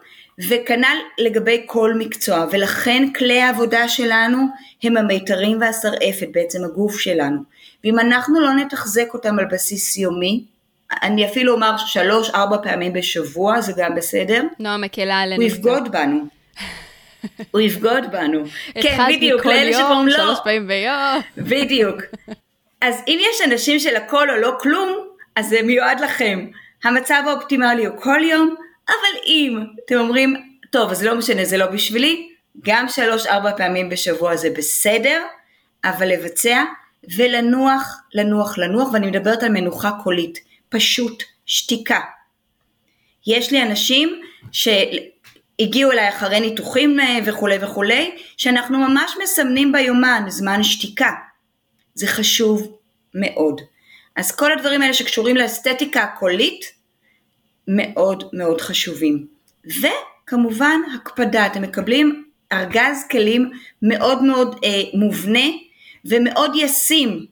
[0.49, 4.37] וכנ"ל לגבי כל מקצוע, ולכן כלי העבודה שלנו
[4.83, 7.41] הם המיתרים והשרעפת, בעצם הגוף שלנו.
[7.83, 10.43] ואם אנחנו לא נתחזק אותם על בסיס יומי,
[11.03, 14.43] אני אפילו אומר שלוש, ארבע פעמים בשבוע, זה גם בסדר.
[14.59, 15.41] נועה מקלה עלינו.
[15.43, 16.19] הוא יבגוד בנו.
[17.51, 18.43] הוא יבגוד בנו.
[18.81, 20.13] כן, בדיוק, לאלה שקוראים לו.
[20.13, 21.21] שלוש פעמים ביום.
[21.37, 22.01] בדיוק.
[22.81, 24.89] אז אם יש אנשים של הכל או לא כלום,
[25.35, 26.47] אז זה מיועד לכם.
[26.83, 28.55] המצב האופטימלי הוא כל יום,
[28.87, 30.35] אבל אם אתם אומרים,
[30.69, 32.29] טוב, אז לא משנה, זה לא בשבילי,
[32.63, 35.23] גם שלוש-ארבע פעמים בשבוע זה בסדר,
[35.85, 36.63] אבל לבצע
[37.17, 41.99] ולנוח, לנוח, לנוח, ואני מדברת על מנוחה קולית, פשוט שתיקה.
[43.27, 50.63] יש לי אנשים שהגיעו אליי אחרי ניתוחים אה, וכולי וכולי, שאנחנו ממש מסמנים ביומן זמן
[50.63, 51.11] שתיקה.
[51.93, 52.77] זה חשוב
[53.13, 53.61] מאוד.
[54.15, 56.77] אז כל הדברים האלה שקשורים לאסתטיקה הקולית,
[57.67, 59.27] מאוד מאוד חשובים.
[59.65, 63.51] וכמובן הקפדה, אתם מקבלים ארגז כלים
[63.81, 65.47] מאוד מאוד אה, מובנה
[66.05, 67.25] ומאוד ישים.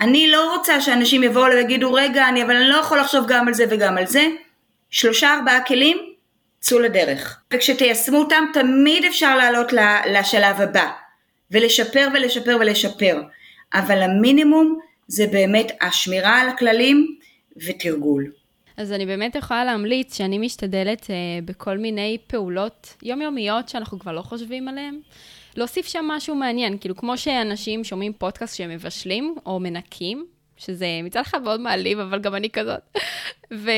[0.00, 3.54] אני לא רוצה שאנשים יבואו ויגידו, רגע, אני, אבל אני לא יכול לחשוב גם על
[3.54, 4.26] זה וגם על זה.
[4.90, 5.98] שלושה ארבעה כלים,
[6.60, 7.40] צאו לדרך.
[7.52, 9.72] וכשתיישמו אותם, תמיד אפשר לעלות
[10.06, 10.90] לשלב הבא,
[11.50, 13.20] ולשפר ולשפר ולשפר.
[13.74, 17.16] אבל המינימום זה באמת השמירה על הכללים
[17.56, 18.32] ותרגול.
[18.76, 24.22] אז אני באמת יכולה להמליץ שאני משתדלת אה, בכל מיני פעולות יומיומיות שאנחנו כבר לא
[24.22, 25.00] חושבים עליהן.
[25.56, 31.20] להוסיף שם משהו מעניין, כאילו כמו שאנשים שומעים פודקאסט שהם מבשלים או מנקים, שזה מצד
[31.20, 32.80] אחד מאוד מעליב, אבל גם אני כזאת.
[33.54, 33.70] ו...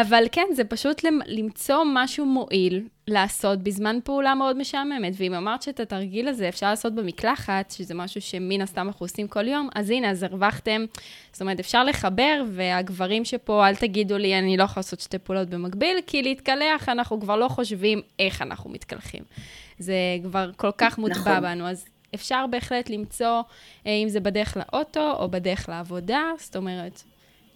[0.00, 5.12] אבל כן, זה פשוט למצוא משהו מועיל לעשות בזמן פעולה מאוד משעממת.
[5.16, 9.48] ואם אמרת שאת התרגיל הזה אפשר לעשות במקלחת, שזה משהו שמן הסתם אנחנו עושים כל
[9.48, 10.84] יום, אז הנה, אז הרווחתם.
[11.32, 15.48] זאת אומרת, אפשר לחבר, והגברים שפה, אל תגידו לי, אני לא יכולה לעשות שתי פעולות
[15.48, 19.22] במקביל, כי להתקלח, אנחנו כבר לא חושבים איך אנחנו מתקלחים.
[19.78, 21.42] זה כבר כל כך מוטבע נכון.
[21.42, 21.84] בנו, אז
[22.14, 23.42] אפשר בהחלט למצוא,
[23.86, 27.02] אה, אם זה בדרך לאוטו או בדרך לעבודה, זאת אומרת,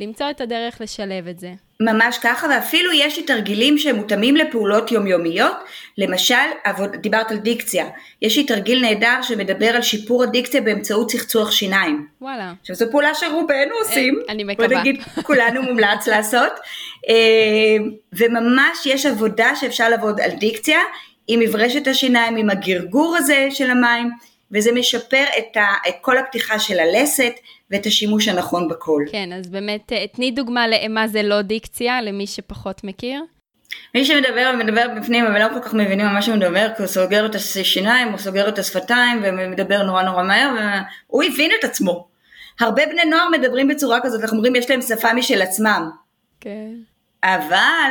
[0.01, 1.53] למצוא את הדרך לשלב את זה.
[1.81, 5.57] ממש ככה, ואפילו יש לי תרגילים שמותאמים לפעולות יומיומיות,
[5.99, 7.87] למשל, עבוד, דיברת על דיקציה,
[8.23, 12.07] יש לי תרגיל נהדר שמדבר על שיפור הדיקציה באמצעות צחצוח שיניים.
[12.21, 12.53] וואלה.
[12.61, 14.69] עכשיו זו פעולה שרובנו עושים, אה, אני מקווה.
[14.69, 16.53] בוא נגיד כולנו מומלץ לעשות,
[17.09, 20.79] אה, וממש יש עבודה שאפשר לעבוד על דיקציה,
[21.33, 24.11] עם מברשת השיניים, עם הגרגור הזה של המים,
[24.53, 27.33] וזה משפר את, ה, את כל הפתיחה של הלסת
[27.71, 29.05] ואת השימוש הנכון בקול.
[29.13, 33.23] כן, אז באמת אה, תני דוגמה למה זה לא דיקציה, למי שפחות מכיר.
[33.95, 37.27] מי שמדבר ומדבר בפנים אבל לא כל כך מבינים מה שהוא מדבר כי הוא סוגר
[37.27, 40.51] את השיניים, הוא סוגר את השפתיים ומדבר נורא נורא מהר
[41.09, 42.09] והוא הבין את עצמו.
[42.61, 45.91] הרבה בני נוער מדברים בצורה כזאת, אנחנו אומרים יש להם שפה משל עצמם.
[46.41, 46.71] כן.
[47.25, 47.91] אבל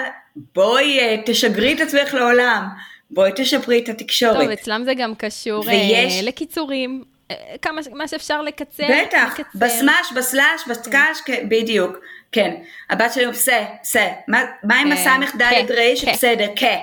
[0.55, 2.67] בואי אה, תשגרי את עצמך לעולם.
[3.11, 4.41] בואי תשפרי את התקשורת.
[4.41, 6.19] טוב, אצלם זה גם קשור ויש...
[6.19, 7.03] uh, לקיצורים.
[7.31, 9.49] uh, כמה מה שאפשר לקצר, בטח, לקצר.
[9.55, 11.35] בסמאש, בסלאש, בסקאש, כן.
[11.35, 11.97] כן, בדיוק,
[12.31, 12.55] כן.
[12.89, 16.79] הבת שלי פסה, פסה, מה, מה עם כן, הסמך ד' ר', בסדר, כן,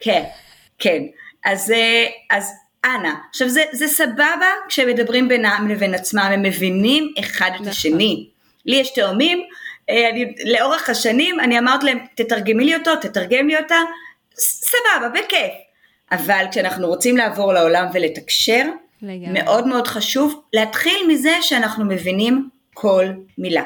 [0.00, 0.24] כן,
[0.78, 1.02] כן.
[1.44, 1.74] אז,
[2.30, 2.52] אז
[2.84, 7.68] אנא, עכשיו זה, זה סבבה כשמדברים בינם לבין עצמם, הם מבינים אחד את נכון.
[7.68, 8.28] השני.
[8.66, 9.42] לי יש תאומים,
[9.90, 13.78] אני, לאורך השנים אני אמרת להם, תתרגמי לי אותו, תתרגם לי אותה,
[14.38, 15.52] סבבה, בכיף.
[16.12, 18.64] אבל כשאנחנו רוצים לעבור לעולם ולתקשר,
[19.02, 19.42] לגמרי.
[19.42, 23.06] מאוד מאוד חשוב להתחיל מזה שאנחנו מבינים כל
[23.38, 23.64] מילה.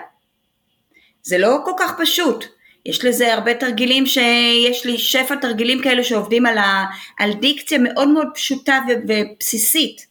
[1.22, 2.44] זה לא כל כך פשוט.
[2.86, 6.84] יש לזה הרבה תרגילים שיש לי שפע תרגילים כאלה שעובדים על, ה,
[7.18, 10.06] על דיקציה מאוד מאוד פשוטה ו, ובסיסית.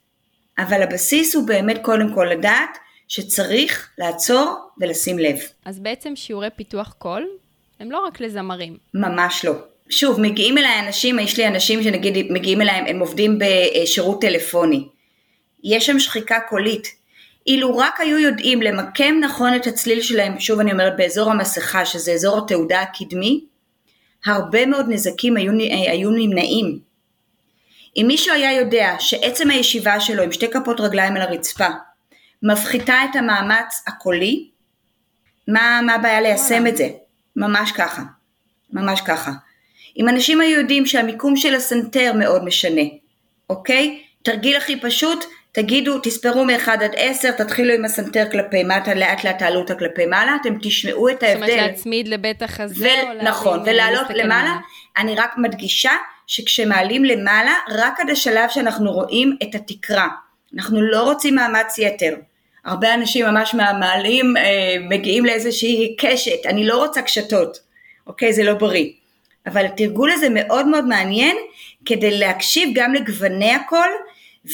[0.58, 5.38] אבל הבסיס הוא באמת קודם כל לדעת שצריך לעצור ולשים לב.
[5.66, 7.28] אז בעצם שיעורי פיתוח קול
[7.80, 8.78] הם לא רק לזמרים.
[8.94, 9.54] ממש לא.
[9.90, 14.88] שוב, מגיעים אליי אנשים, יש לי אנשים שנגיד מגיעים אליי, הם עובדים בשירות טלפוני.
[15.64, 16.88] יש שם שחיקה קולית.
[17.48, 22.12] אילו רק היו יודעים למקם נכון את הצליל שלהם, שוב אני אומרת, באזור המסכה, שזה
[22.12, 23.46] אזור התעודה הקדמי,
[24.26, 25.52] הרבה מאוד נזקים היו,
[25.88, 26.80] היו נמנעים.
[27.98, 31.68] אם מישהו היה יודע שעצם הישיבה שלו עם שתי כפות רגליים על הרצפה
[32.44, 34.50] מפחיתה את המאמץ הקולי,
[35.48, 36.90] מה, הבעיה ליישם את זה?
[37.36, 38.04] ממש ככה,
[38.74, 39.32] ממש ככה.
[39.98, 42.82] אם אנשים היו יודעים שהמיקום של הסנטר מאוד משנה,
[43.50, 44.00] אוקיי?
[44.24, 49.40] תרגיל הכי פשוט, תגידו, תספרו מ-1 עד 10, תתחילו עם הסנטר כלפי מטה, לאט לאט
[49.40, 51.46] תעלו אותה כלפי מעלה, אתם תשמעו את ההבדל.
[51.46, 54.58] זאת אומרת להצמיד לבית החזה ו- או נכון, ולעלות למעלה.
[54.98, 55.92] אני רק מדגישה
[56.28, 60.08] שכשמעלים למעלה, רק עד השלב שאנחנו רואים את התקרה.
[60.56, 62.16] אנחנו לא רוצים מאמץ יתר.
[62.66, 67.60] הרבה אנשים ממש מהמעלים אה, מגיעים לאיזושהי קשת, אני לא רוצה קשתות,
[68.08, 68.34] אוקיי?
[68.34, 68.90] זה לא בריא.
[69.46, 71.38] אבל התרגול הזה מאוד מאוד מעניין
[71.86, 73.90] כדי להקשיב גם לגווני הקול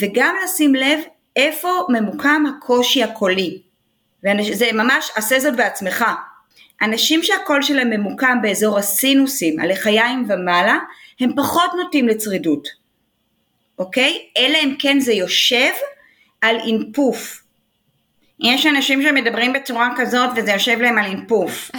[0.02, 1.00] וגם לשים לב
[1.36, 3.62] איפה ממוקם הקושי הקולי.
[4.24, 6.06] וזה ממש, עשה זאת בעצמך.
[6.82, 10.78] אנשים שהקול שלהם ממוקם באזור הסינוסים, הלחיים ומעלה,
[11.20, 12.68] הם פחות נוטים לצרידות,
[13.80, 14.20] אוקיי?
[14.38, 15.72] אלא אם כן זה יושב
[16.42, 17.44] על אינפוף.
[18.40, 21.72] יש אנשים שמדברים בצורה כזאת וזה יושב להם על אינפוף.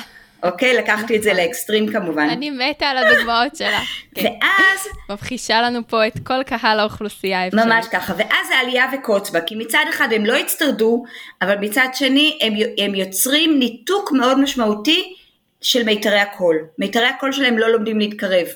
[0.42, 0.74] אוקיי?
[0.74, 1.42] לקחתי את זה נכון.
[1.42, 2.28] לאקסטרים כמובן.
[2.28, 3.80] אני מתה על הדוגמאות שלה.
[4.14, 4.22] כן.
[4.24, 4.88] ואז...
[5.10, 7.64] מבחישה לנו פה את כל קהל האוכלוסייה האפשרית.
[7.64, 11.04] ממש ככה, ואז זה עלייה וקוץ בה, כי מצד אחד הם לא הצטרדו,
[11.42, 15.14] אבל מצד שני הם, הם יוצרים ניתוק מאוד משמעותי
[15.60, 16.56] של מיתרי הקול.
[16.78, 18.46] מיתרי הקול שלהם לא לומדים להתקרב.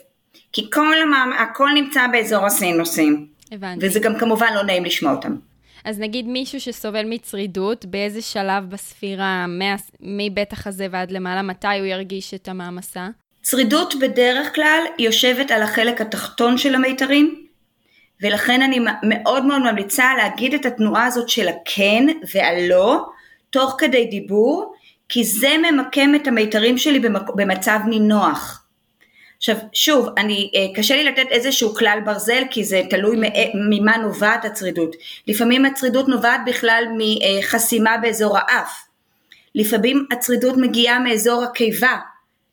[0.53, 1.33] כי כל המאמ...
[1.38, 3.27] הקול נמצא באזור הסינוסים.
[3.53, 3.87] הבנתי.
[3.87, 5.37] וזה גם כמובן לא נעים לשמוע אותם.
[5.85, 9.47] אז נגיד מישהו שסובל מצרידות, באיזה שלב בספירה,
[10.01, 13.09] מבית החזה ועד למעלה, מתי הוא ירגיש את המעמסה?
[13.42, 17.45] צרידות בדרך כלל יושבת על החלק התחתון של המיתרים,
[18.22, 23.07] ולכן אני מאוד מאוד ממליצה להגיד את התנועה הזאת של הכן והלא,
[23.51, 24.74] תוך כדי דיבור,
[25.09, 27.01] כי זה ממקם את המיתרים שלי
[27.37, 28.63] במצב נינוח.
[29.45, 33.16] עכשיו שוב, אני, אה, קשה לי לתת איזשהו כלל ברזל כי זה תלוי
[33.70, 34.97] ממה נובעת הצרידות.
[35.28, 38.86] לפעמים הצרידות נובעת בכלל מחסימה באזור האף.
[39.55, 41.97] לפעמים הצרידות מגיעה מאזור הקיבה,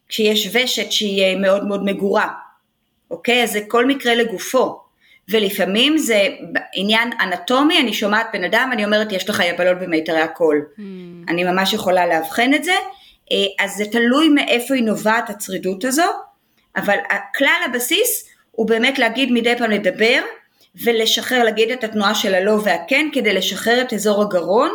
[0.09, 2.27] כשיש ושת שהיא אה, מאוד מאוד מגורה.
[3.11, 3.43] אוקיי?
[3.43, 4.81] אז זה כל מקרה לגופו.
[5.29, 6.27] ולפעמים זה
[6.73, 10.65] עניין אנטומי, אני שומעת בן אדם, אני אומרת יש לך יבלות במיתרי הקול.
[10.77, 10.81] Mm.
[11.27, 12.75] אני ממש יכולה לאבחן את זה,
[13.31, 16.30] אה, אז זה תלוי מאיפה היא נובעת הצרידות הזו,
[16.75, 16.97] אבל
[17.37, 20.21] כלל הבסיס הוא באמת להגיד מדי פעם לדבר
[20.75, 24.71] ולשחרר, להגיד את התנועה של הלא והכן כדי לשחרר את אזור הגרון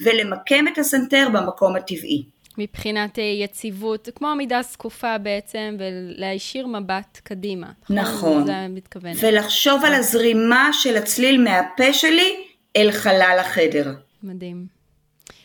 [0.00, 2.22] ולמקם את הסנטר במקום הטבעי.
[2.58, 7.66] מבחינת אה, יציבות, כמו עמידה זקופה בעצם, ולהישיר מבט קדימה.
[7.90, 8.00] נכון.
[8.00, 8.46] נכון.
[8.46, 9.12] זה מתכוון.
[9.20, 12.36] ולחשוב על הזרימה של הצליל מהפה שלי
[12.76, 13.94] אל חלל החדר.
[14.22, 14.66] מדהים.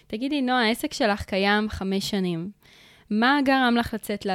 [0.07, 2.49] תגידי, נועה, העסק שלך קיים חמש שנים.
[3.11, 4.25] מה גרם לך לצאת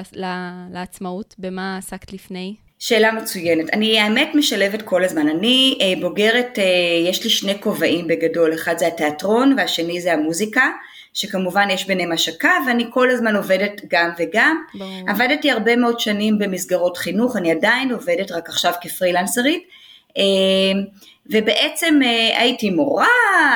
[0.70, 1.35] לעצמאות?
[1.39, 2.55] במה עסקת לפני?
[2.79, 3.70] שאלה מצוינת.
[3.72, 5.29] אני האמת משלבת כל הזמן.
[5.29, 6.64] אני אה, בוגרת, אה,
[7.09, 10.70] יש לי שני כובעים בגדול, אחד זה התיאטרון והשני זה המוזיקה.
[11.14, 14.57] שכמובן יש ביניהם השקה ואני כל הזמן עובדת גם וגם.
[14.75, 14.91] ברור.
[15.09, 19.68] עבדתי הרבה מאוד שנים במסגרות חינוך, אני עדיין עובדת רק עכשיו כפרילנסרית.
[20.19, 20.83] אה,
[21.27, 23.07] ובעצם אה, הייתי מורה,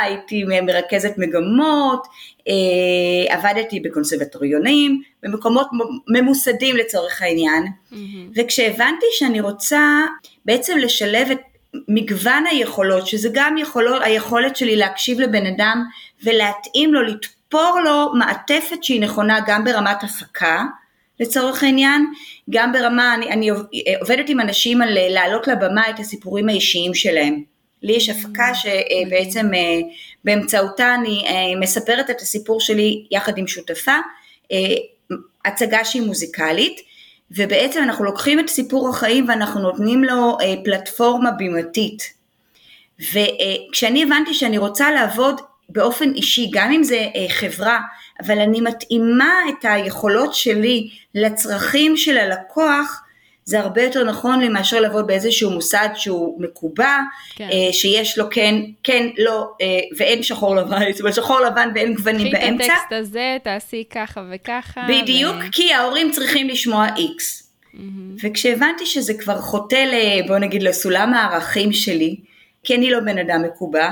[0.03, 2.07] הייתי מרכזת מגמות,
[2.49, 5.69] אה, עבדתי בקונסרבטוריונים, במקומות
[6.09, 7.97] ממוסדים לצורך העניין, mm-hmm.
[8.37, 10.05] וכשהבנתי שאני רוצה
[10.45, 11.39] בעצם לשלב את
[11.89, 15.85] מגוון היכולות, שזה גם יכולות, היכולת שלי להקשיב לבן אדם
[16.25, 20.65] ולהתאים לו, לתפור לו מעטפת שהיא נכונה גם ברמת הפקה,
[21.21, 22.07] לצורך העניין,
[22.51, 23.51] גם ברמה, אני, אני
[24.01, 27.43] עובדת עם אנשים על להעלות לבמה את הסיפורים האישיים שלהם.
[27.83, 29.81] לי יש הפקה mm, שבעצם אה,
[30.25, 33.97] באמצעותה אני אה, מספרת את הסיפור שלי יחד עם שותפה,
[34.53, 34.59] אה,
[35.45, 36.81] הצגה שהיא מוזיקלית,
[37.31, 42.03] ובעצם אנחנו לוקחים את סיפור החיים ואנחנו נותנים לו פלטפורמה בימתית.
[42.99, 47.79] וכשאני הבנתי שאני רוצה לעבוד באופן אישי, גם אם זה חברה,
[48.23, 53.03] אבל אני מתאימה את היכולות שלי לצרכים של הלקוח,
[53.49, 56.99] זה הרבה יותר נכון לי מאשר לעבוד באיזשהו מוסד שהוא מקובע,
[57.35, 57.49] כן.
[57.53, 59.67] אה, שיש לו כן, כן, לא, אה,
[59.97, 62.65] ואין שחור לבן, זאת אומרת שחור לבן ואין גוונים באמצע.
[62.65, 64.87] קחי את הטקסט הזה, תעשי ככה וככה.
[64.89, 65.53] בדיוק, ו...
[65.53, 67.53] כי ההורים צריכים לשמוע איקס.
[67.75, 67.79] Mm-hmm.
[68.23, 69.85] וכשהבנתי שזה כבר חוטא,
[70.27, 72.17] בוא נגיד, לסולם הערכים שלי,
[72.65, 73.91] כי אני לא בן אדם מקובע,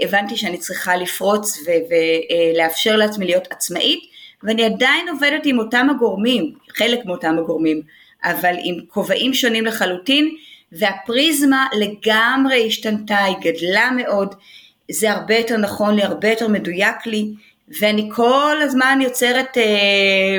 [0.00, 4.00] הבנתי שאני צריכה לפרוץ ולאפשר לעצמי להיות עצמאית,
[4.42, 7.82] ואני עדיין עובדת עם אותם הגורמים, חלק מאותם הגורמים.
[8.24, 10.36] אבל עם כובעים שונים לחלוטין,
[10.72, 14.34] והפריזמה לגמרי השתנתה, היא גדלה מאוד,
[14.90, 17.28] זה הרבה יותר נכון לי, הרבה יותר מדויק לי,
[17.80, 20.38] ואני כל הזמן יוצרת אה,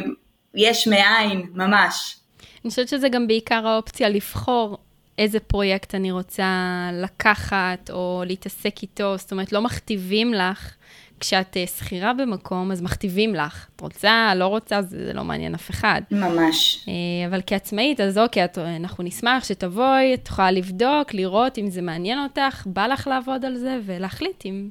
[0.56, 2.16] יש מאין, ממש.
[2.64, 4.78] אני חושבת שזה גם בעיקר האופציה לבחור
[5.22, 10.76] איזה פרויקט אני רוצה לקחת או להתעסק איתו, זאת אומרת, לא מכתיבים לך
[11.20, 13.68] כשאת אה, שכירה במקום, אז מכתיבים לך.
[13.76, 16.02] את רוצה, לא רוצה, זה, זה לא מעניין אף אחד.
[16.12, 16.86] ממש.
[16.88, 21.82] אה, אבל כעצמאית, אז אוקיי, את, אנחנו נשמח שתבואי, את יכולה לבדוק, לראות אם זה
[21.82, 24.70] מעניין אותך, בא לך לעבוד על זה, ולהחליט אם...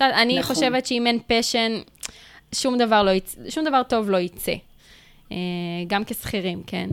[0.00, 0.54] אני נכון.
[0.54, 1.72] חושבת שאם אין פשן,
[2.54, 3.36] שום דבר, לא יצ...
[3.48, 4.54] שום דבר טוב לא יצא.
[5.32, 5.36] אה,
[5.86, 6.88] גם כשכירים, כן?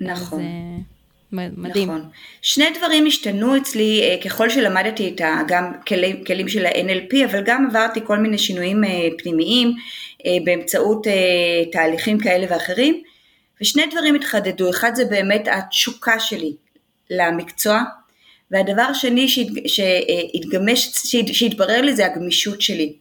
[0.00, 0.40] נכון.
[0.40, 0.46] אז,
[1.32, 1.88] מדהים.
[1.88, 2.08] נכון.
[2.42, 7.66] שני דברים השתנו אצלי אה, ככל שלמדתי את גם כלים, כלים של ה-NLP, אבל גם
[7.66, 9.72] עברתי כל מיני שינויים אה, פנימיים
[10.26, 11.06] אה, באמצעות
[11.72, 13.02] תהליכים כאלה ואחרים,
[13.60, 16.52] ושני דברים התחדדו, אחד זה באמת התשוקה שלי
[17.10, 17.82] למקצוע,
[18.50, 19.28] והדבר השני
[19.66, 20.90] שהתגמש,
[21.32, 22.92] שהתברר לי זה הגמישות שלי.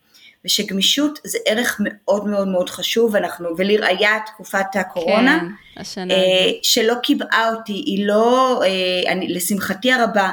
[0.48, 6.94] ושגמישות זה ערך מאוד מאוד מאוד חשוב, אנחנו, ולראיה תקופת הקורונה, כן, השנה אה, שלא
[7.04, 10.30] קיבעה אותי, היא לא, אה, אני, לשמחתי הרבה,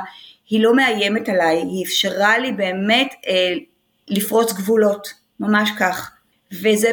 [0.51, 3.55] היא לא מאיימת עליי, היא אפשרה לי באמת אה,
[4.09, 5.09] לפרוץ גבולות,
[5.41, 6.11] ממש כך.
[6.63, 6.91] וזה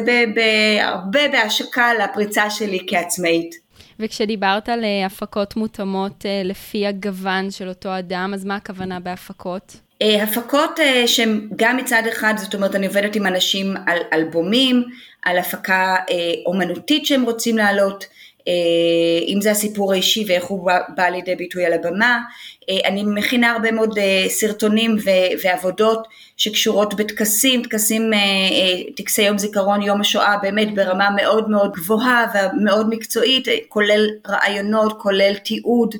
[0.80, 3.54] הרבה בהשקה לפריצה שלי כעצמאית.
[4.00, 9.76] וכשדיברת על הפקות מותאמות לפי הגוון של אותו אדם, אז מה הכוונה בהפקות?
[10.02, 14.84] אה, הפקות אה, שהן גם מצד אחד, זאת אומרת אני עובדת עם אנשים על אלבומים,
[15.22, 18.06] על הפקה אה, אומנותית שהם רוצים להעלות,
[19.28, 22.20] אם זה הסיפור האישי ואיך הוא בא, בא לידי ביטוי על הבמה,
[22.84, 23.98] אני מכינה הרבה מאוד
[24.28, 24.96] סרטונים
[25.44, 28.10] ועבודות שקשורות בטקסים, טקסים,
[28.96, 35.34] טקסי יום זיכרון יום השואה באמת ברמה מאוד מאוד גבוהה ומאוד מקצועית, כולל רעיונות, כולל
[35.34, 35.94] תיעוד,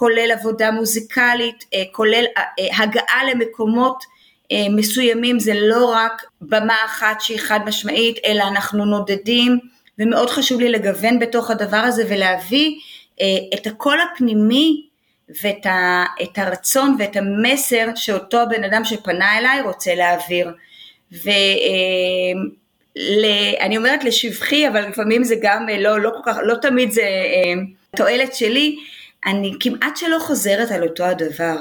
[0.00, 4.04] כולל עבודה מוזיקלית, אה, כולל אה, אה, הגעה למקומות
[4.70, 9.58] מסוימים, זה לא רק במה אחת שהיא חד משמעית, אלא אנחנו נודדים,
[9.98, 12.74] ומאוד חשוב לי לגוון בתוך הדבר הזה ולהביא
[13.54, 14.86] את הקול הפנימי
[15.42, 20.50] ואת ה, את הרצון ואת המסר שאותו הבן אדם שפנה אליי רוצה להעביר.
[21.12, 21.36] ואני
[23.76, 27.02] אומרת לשבחי, אבל לפעמים זה גם לא, לא כל כך, לא תמיד זה
[27.96, 28.76] תועלת שלי,
[29.26, 31.56] אני כמעט שלא חוזרת על אותו הדבר.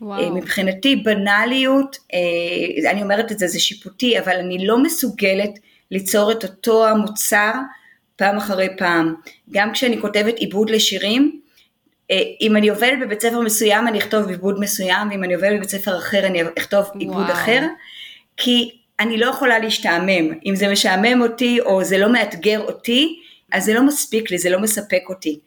[0.00, 0.20] וואו.
[0.20, 5.58] אה, מבחינתי בנאליות, אה, אני אומרת את זה, זה שיפוטי, אבל אני לא מסוגלת
[5.90, 7.52] ליצור את אותו המוצר
[8.16, 9.14] פעם אחרי פעם.
[9.50, 11.40] גם כשאני כותבת עיבוד לשירים,
[12.10, 15.70] אה, אם אני עובדת בבית ספר מסוים אני אכתוב עיבוד מסוים, ואם אני עובדת בבית
[15.70, 17.32] ספר אחר אני אכתוב עיבוד וואו.
[17.32, 17.66] אחר,
[18.36, 20.34] כי אני לא יכולה להשתעמם.
[20.46, 23.20] אם זה משעמם אותי או זה לא מאתגר אותי,
[23.52, 25.38] אז זה לא מספיק לי, זה לא מספק אותי.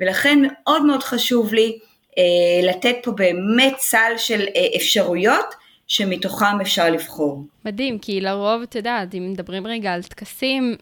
[0.00, 1.78] ולכן מאוד מאוד חשוב לי
[2.18, 2.22] אה,
[2.68, 5.54] לתת פה באמת סל של אה, אפשרויות
[5.86, 7.44] שמתוכם אפשר לבחור.
[7.64, 10.76] מדהים, כי לרוב, את יודעת, אם מדברים רגע על טקסים,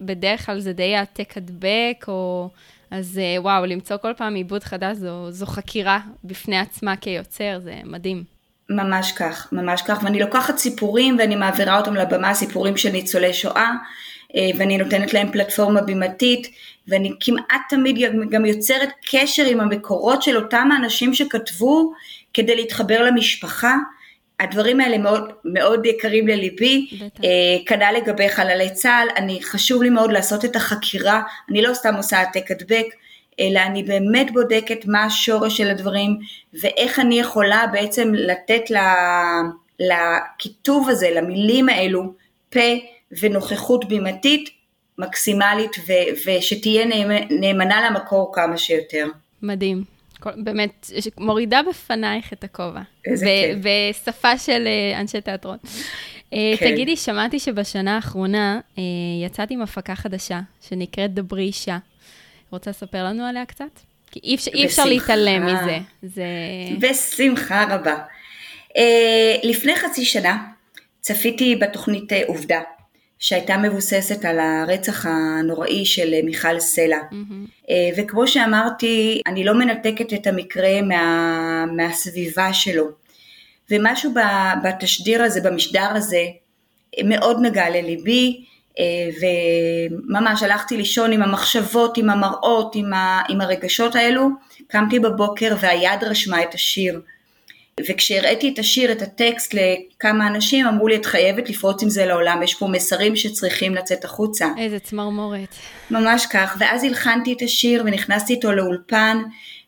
[0.00, 2.48] בדרך כלל זה די העתק הדבק, או...
[2.90, 7.74] אז אה, וואו, למצוא כל פעם עיבוד חדש זו, זו חקירה בפני עצמה כיוצר, זה
[7.84, 8.24] מדהים.
[8.70, 13.70] ממש כך, ממש כך, ואני לוקחת סיפורים ואני מעבירה אותם לבמה, סיפורים של ניצולי שואה,
[14.58, 16.48] ואני נותנת להם פלטפורמה בימתית,
[16.88, 17.96] ואני כמעט תמיד
[18.30, 21.92] גם יוצרת קשר עם המקורות של אותם האנשים שכתבו
[22.34, 23.76] כדי להתחבר למשפחה.
[24.40, 26.90] הדברים האלה מאוד, מאוד יקרים לליבי,
[27.24, 27.28] אה,
[27.66, 32.18] כנ"ל לגבי חללי צה"ל, אני חשוב לי מאוד לעשות את החקירה, אני לא סתם עושה
[32.18, 32.86] העתק הדבק,
[33.40, 36.18] אלא אני באמת בודקת מה השורש של הדברים
[36.60, 38.62] ואיך אני יכולה בעצם לתת
[39.80, 42.12] לכיתוב הזה, למילים האלו,
[42.50, 42.60] פה
[43.20, 44.50] ונוכחות בימתית
[44.98, 46.84] מקסימלית ו- ושתהיה
[47.30, 49.06] נאמנה למקור כמה שיותר.
[49.42, 49.84] מדהים.
[50.36, 52.80] באמת, מורידה בפנייך את הכובע.
[53.06, 53.58] איזה כיף.
[53.62, 55.56] בשפה של אה, אנשי תיאטרון.
[56.32, 56.70] אה, כן.
[56.70, 58.82] תגידי, שמעתי שבשנה האחרונה אה,
[59.26, 61.78] יצאת עם הפקה חדשה, שנקראת דברי אישה.
[62.50, 63.80] רוצה לספר לנו עליה קצת?
[64.10, 65.78] כי אי אפשר, אי אפשר להתעלם מזה.
[66.02, 66.24] זה...
[66.78, 67.98] בשמחה רבה.
[69.42, 70.44] לפני חצי שנה
[71.00, 72.60] צפיתי בתוכנית עובדה.
[73.22, 76.98] שהייתה מבוססת על הרצח הנוראי של מיכל סלע.
[77.10, 77.70] Mm-hmm.
[77.96, 82.84] וכמו שאמרתי, אני לא מנתקת את המקרה מה, מהסביבה שלו.
[83.70, 84.12] ומשהו
[84.64, 86.24] בתשדיר הזה, במשדר הזה,
[87.04, 88.44] מאוד נגע לליבי,
[88.78, 88.84] אה,
[89.20, 94.28] וממש הלכתי לישון עם המחשבות, עם המראות, עם, ה, עם הרגשות האלו,
[94.68, 97.00] קמתי בבוקר והיד רשמה את השיר.
[97.80, 102.42] וכשהראיתי את השיר, את הטקסט לכמה אנשים, אמרו לי, את חייבת לפרוץ עם זה לעולם,
[102.42, 104.48] יש פה מסרים שצריכים לצאת החוצה.
[104.58, 105.54] איזה צמרמורת.
[105.90, 109.22] ממש כך, ואז הלחנתי את השיר ונכנסתי איתו לאולפן,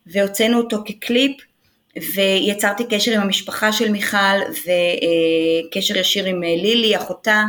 [0.06, 1.36] והוצאנו אותו כקליפ,
[2.14, 7.44] ויצרתי קשר עם המשפחה של מיכל, וקשר ישיר עם לילי, אחותה,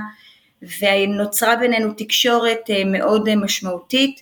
[0.81, 4.21] ונוצרה בינינו תקשורת אה, מאוד אה, משמעותית,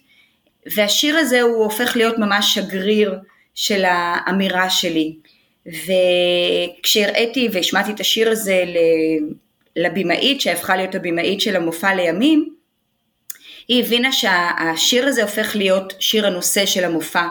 [0.75, 3.15] והשיר הזה הוא הופך להיות ממש שגריר
[3.55, 5.15] של האמירה שלי.
[5.67, 8.63] וכשהראיתי והשמעתי את השיר הזה
[9.75, 12.55] לבמאית שהפכה להיות הבמאית של המופע לימים,
[13.67, 17.27] היא הבינה שהשיר הזה הופך להיות שיר הנושא של המופע.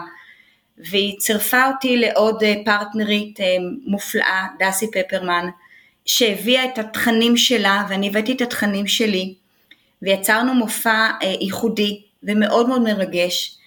[0.77, 3.45] והיא צירפה אותי לעוד אה, פרטנרית אה,
[3.85, 5.47] מופלאה, דסי פפרמן,
[6.05, 9.33] שהביאה את התכנים שלה ואני הבאתי את התכנים שלי
[10.01, 13.57] ויצרנו מופע אה, ייחודי ומאוד מאוד מרגש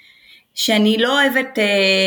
[0.57, 1.65] שאני לא אוהבת אה,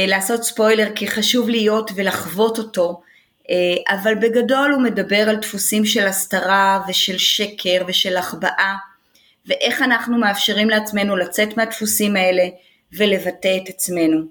[0.07, 3.01] לעשות ספוילר כי חשוב להיות ולחוות אותו,
[3.49, 3.55] אה,
[3.97, 8.75] אבל בגדול הוא מדבר על דפוסים של הסתרה ושל שקר ושל החבאה,
[9.45, 12.43] ואיך אנחנו מאפשרים לעצמנו לצאת מהדפוסים האלה
[12.93, 14.21] ולבטא את עצמנו.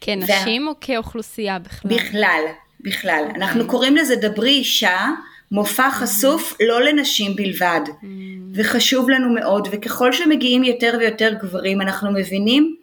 [0.00, 0.70] כנשים וה...
[0.70, 1.90] או כאוכלוסייה בכלל?
[1.90, 2.42] בכלל,
[2.80, 3.24] בכלל.
[3.30, 3.34] Okay.
[3.34, 5.08] אנחנו קוראים לזה דברי אישה,
[5.52, 8.06] מופע חשוף לא לנשים בלבד, mm.
[8.54, 12.81] וחשוב לנו מאוד, וככל שמגיעים יותר ויותר גברים אנחנו מבינים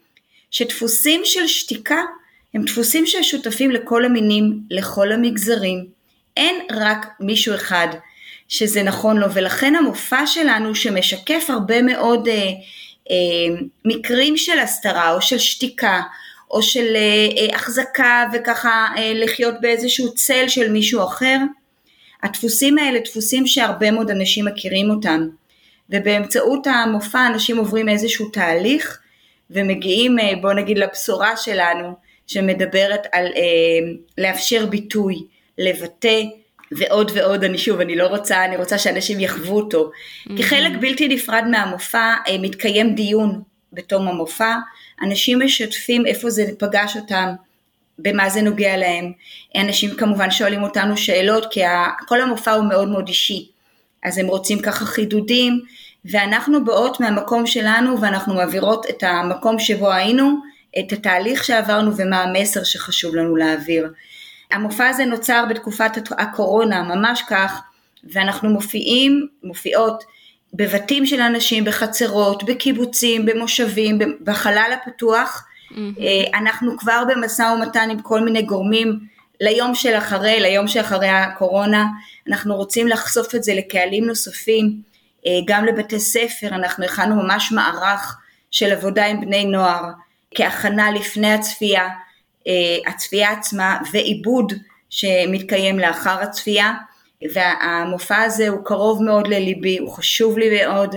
[0.51, 2.01] שדפוסים של שתיקה
[2.53, 5.85] הם דפוסים ששותפים לכל המינים, לכל המגזרים.
[6.37, 7.87] אין רק מישהו אחד
[8.47, 12.33] שזה נכון לו, ולכן המופע שלנו שמשקף הרבה מאוד אה,
[13.11, 13.15] אה,
[13.85, 16.01] מקרים של הסתרה או של שתיקה
[16.51, 21.37] או של אה, אה, החזקה וככה אה, לחיות באיזשהו צל של מישהו אחר,
[22.23, 25.27] הדפוסים האלה דפוסים שהרבה מאוד אנשים מכירים אותם,
[25.89, 28.99] ובאמצעות המופע אנשים עוברים איזשהו תהליך
[29.49, 31.93] ומגיעים אה, בוא נגיד לבשורה שלנו
[32.27, 35.23] שמדברת על אה, לאפשר ביטוי,
[35.57, 36.21] לבטא
[36.71, 39.91] ועוד ועוד, אני שוב, אני לא רוצה, אני רוצה שאנשים יחוו אותו.
[39.91, 40.37] Mm-hmm.
[40.37, 43.41] כחלק בלתי נפרד מהמופע אה, מתקיים דיון
[43.73, 44.55] בתום המופע,
[45.01, 47.33] אנשים משתפים איפה זה פגש אותם
[47.99, 49.11] במה זה נוגע להם.
[49.55, 51.61] אנשים כמובן שואלים אותנו שאלות, כי
[52.07, 53.49] כל המופע הוא מאוד מאוד אישי,
[54.03, 55.61] אז הם רוצים ככה חידודים,
[56.05, 60.39] ואנחנו באות מהמקום שלנו ואנחנו מעבירות את המקום שבו היינו,
[60.79, 63.93] את התהליך שעברנו ומה המסר שחשוב לנו להעביר.
[64.51, 67.61] המופע הזה נוצר בתקופת הקורונה, ממש כך,
[68.03, 70.03] ואנחנו מופיעים, מופיעות
[70.53, 75.45] בבתים של אנשים, בחצרות, בקיבוצים, במושבים, בחלל הפתוח.
[75.71, 75.75] Mm-hmm.
[76.33, 78.99] אנחנו כבר במשא ומתן עם כל מיני גורמים
[79.41, 81.85] ליום של אחרי, ליום שאחרי הקורונה.
[82.27, 84.81] אנחנו רוצים לחשוף את זה לקהלים נוספים,
[85.45, 88.17] גם לבתי ספר, אנחנו הכנו ממש מערך
[88.51, 89.84] של עבודה עם בני נוער,
[90.36, 91.88] כהכנה לפני הצפייה,
[92.47, 94.53] אה, הצפייה עצמה ועיבוד
[94.89, 96.74] שמתקיים לאחר הצפייה.
[97.34, 100.95] והמופע הזה הוא קרוב מאוד לליבי, הוא חשוב לי מאוד.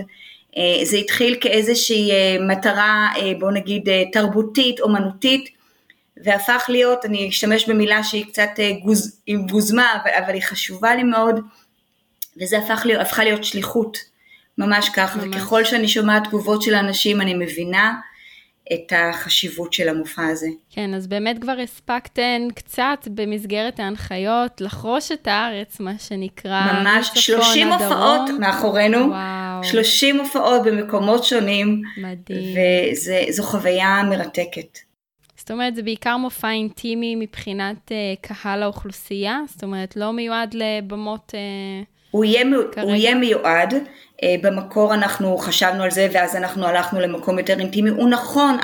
[0.56, 5.48] אה, זה התחיל כאיזושהי אה, מטרה, אה, בוא נגיד, תרבותית, אומנותית,
[6.24, 8.50] והפך להיות, אני אשתמש במילה שהיא קצת
[8.82, 9.20] גוז,
[9.50, 11.40] גוזמה, אבל, אבל היא חשובה לי מאוד,
[12.40, 13.98] וזה הפך להיות, הפכה להיות שליחות,
[14.66, 15.36] ממש כך, ממש.
[15.36, 17.94] וככל שאני שומעת תגובות של אנשים אני מבינה
[18.72, 20.46] את החשיבות של המופע הזה.
[20.70, 26.72] כן, אז באמת כבר הספקתן קצת במסגרת ההנחיות לחרוש את הארץ, מה שנקרא.
[26.72, 27.90] ממש, 30 הדרום.
[27.92, 29.64] הופעות מאחורינו, וואו.
[29.64, 31.82] 30 הופעות במקומות שונים.
[31.96, 32.56] מדהים.
[33.28, 34.78] וזו חוויה מרתקת.
[35.36, 39.38] זאת אומרת, זה בעיקר מופע אינטימי מבחינת uh, קהל האוכלוסייה?
[39.48, 41.34] זאת אומרת, לא מיועד לבמות...
[41.34, 41.91] Uh...
[42.12, 42.44] הוא יהיה,
[42.82, 43.74] הוא יהיה מיועד,
[44.22, 48.56] אה, במקור אנחנו חשבנו על זה ואז אנחנו הלכנו למקום יותר אינטימי, הוא נכון,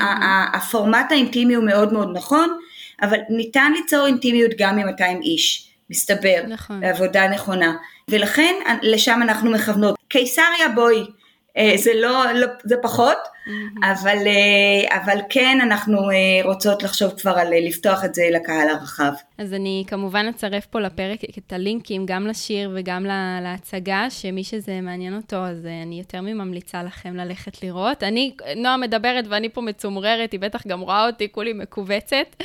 [0.53, 2.57] הפורמט האינטימי הוא מאוד מאוד נכון,
[3.01, 6.81] אבל ניתן ליצור אינטימיות גם מ-200 איש, מסתבר, נכון.
[6.81, 7.75] בעבודה נכונה,
[8.09, 9.95] ולכן לשם אנחנו מכוונות.
[10.07, 11.03] קיסריה בואי, אה,
[11.75, 13.85] זה לא, לא זה פחות, mm-hmm.
[13.91, 19.11] אבל, אה, אבל כן אנחנו אה, רוצות לחשוב כבר על לפתוח את זה לקהל הרחב.
[19.37, 23.05] אז אני כמובן אצרף פה לפרק את הלינקים גם לשיר וגם
[23.41, 28.03] להצגה, שמי שזה מעניין אותו, אז אני יותר מממליצה לכם ללכת לראות.
[28.03, 32.35] אני, נועה מדברת ואני פה מצומררת, היא בטח גם רואה אותי, כולי מכווצת.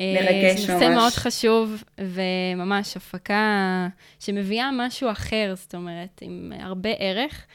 [0.00, 0.66] מרגש ממש.
[0.66, 3.88] זה נושא מאוד חשוב, וממש הפקה
[4.20, 7.46] שמביאה משהו אחר, זאת אומרת, עם הרבה ערך.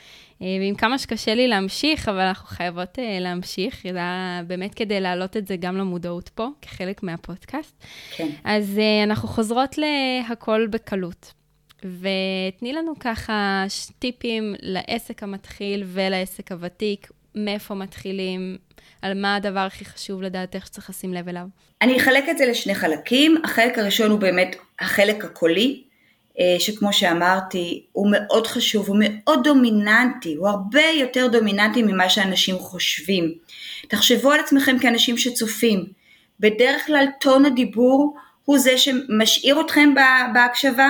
[0.42, 5.00] אה, ועם כמה שקשה לי להמשיך, אבל אנחנו חייבות uh, להמשיך, זה היה באמת כדי
[5.00, 7.84] להעלות את זה גם למודעות פה, כחלק מהפודקאסט.
[8.16, 8.28] כן.
[8.44, 11.34] אז uh, אנחנו חוזרות להכל בקלות.
[11.84, 13.66] ותני לנו ככה
[14.00, 18.58] טיפים לעסק המתחיל ולעסק הוותיק, מאיפה מתחילים,
[19.02, 21.48] על מה הדבר הכי חשוב לדעתך שצריך לשים לב אליו.
[21.82, 25.89] אני אחלק את זה לשני חלקים, החלק הראשון הוא באמת החלק הקולי, אה,
[26.60, 33.34] שכמו שאמרתי הוא מאוד חשוב, הוא מאוד דומיננטי, הוא הרבה יותר דומיננטי ממה שאנשים חושבים.
[33.88, 35.86] תחשבו על עצמכם כאנשים שצופים,
[36.40, 38.16] בדרך כלל טון הדיבור
[38.46, 39.94] הוא זה שמשאיר אתכם
[40.34, 40.90] בהקשבה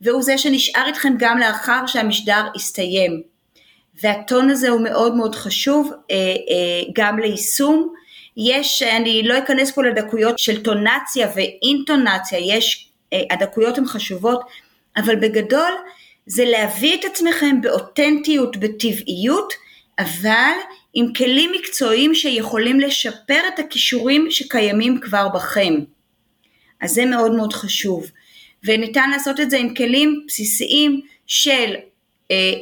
[0.00, 3.22] והוא זה שנשאר איתכם גם לאחר שהמשדר יסתיים.
[4.02, 7.92] והטון הזה הוא מאוד מאוד חשוב אה, אה, גם ליישום.
[8.36, 12.88] יש, אני לא אכנס פה לדקויות של טונציה ואינטונציה, יש,
[13.30, 14.40] הדקויות הן חשובות,
[14.96, 15.72] אבל בגדול
[16.26, 19.52] זה להביא את עצמכם באותנטיות, בטבעיות,
[19.98, 20.54] אבל
[20.94, 25.74] עם כלים מקצועיים שיכולים לשפר את הכישורים שקיימים כבר בכם.
[26.80, 28.10] אז זה מאוד מאוד חשוב.
[28.64, 31.74] וניתן לעשות את זה עם כלים בסיסיים של
[32.30, 32.52] אה,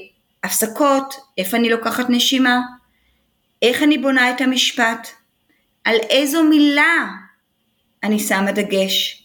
[0.44, 2.60] הפסקות, איפה אני לוקחת נשימה,
[3.62, 5.08] איך אני בונה את המשפט,
[5.84, 7.06] על איזו מילה
[8.02, 9.21] אני שמה דגש,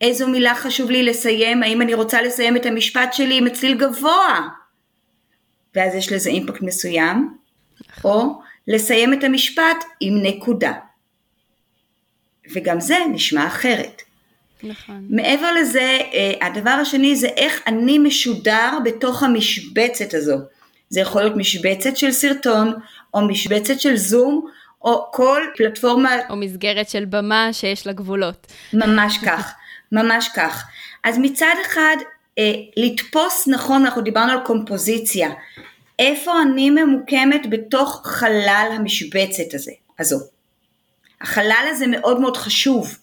[0.00, 4.48] איזו מילה חשוב לי לסיים, האם אני רוצה לסיים את המשפט שלי עם הצליל גבוה,
[5.74, 7.34] ואז יש לזה אימפקט מסוים,
[8.04, 10.72] או לסיים את המשפט עם נקודה.
[12.54, 14.02] וגם זה נשמע אחרת.
[14.62, 15.06] נכון.
[15.10, 20.36] מעבר לזה, אה, הדבר השני זה איך אני משודר בתוך המשבצת הזו.
[20.88, 22.72] זה יכול להיות משבצת של סרטון,
[23.14, 24.46] או משבצת של זום,
[24.82, 26.10] או כל פלטפורמה...
[26.30, 28.46] או מסגרת של במה שיש לה גבולות.
[28.72, 29.52] ממש כך.
[29.92, 30.66] ממש כך.
[31.04, 31.96] אז מצד אחד,
[32.38, 35.30] אה, לתפוס נכון, אנחנו דיברנו על קומפוזיציה,
[35.98, 40.18] איפה אני ממוקמת בתוך חלל המשבצת הזה, הזו.
[41.20, 42.98] החלל הזה מאוד מאוד חשוב.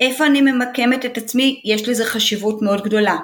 [0.00, 3.16] איפה אני ממקמת את עצמי, יש לזה חשיבות מאוד גדולה.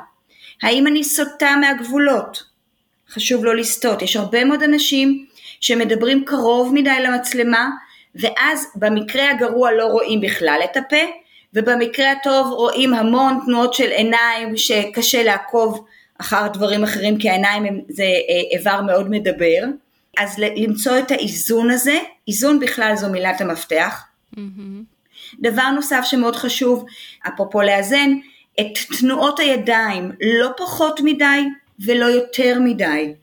[0.62, 2.42] האם אני סוטה מהגבולות?
[3.10, 4.02] חשוב לא לסטות.
[4.02, 5.26] יש הרבה מאוד אנשים
[5.60, 7.68] שמדברים קרוב מדי למצלמה,
[8.14, 10.96] ואז במקרה הגרוע לא רואים בכלל את הפה,
[11.54, 15.84] ובמקרה הטוב רואים המון תנועות של עיניים שקשה לעקוב
[16.20, 19.64] אחר דברים אחרים כי העיניים הם, זה אה, איבר מאוד מדבר.
[20.18, 21.98] אז למצוא את האיזון הזה,
[22.28, 24.02] איזון בכלל זו מילת המפתח.
[24.36, 24.40] Mm-hmm.
[25.40, 26.84] דבר נוסף שמאוד חשוב,
[27.28, 28.10] אפרופו לאזן,
[28.60, 31.44] את תנועות הידיים, לא פחות מדי
[31.86, 33.14] ולא יותר מדי.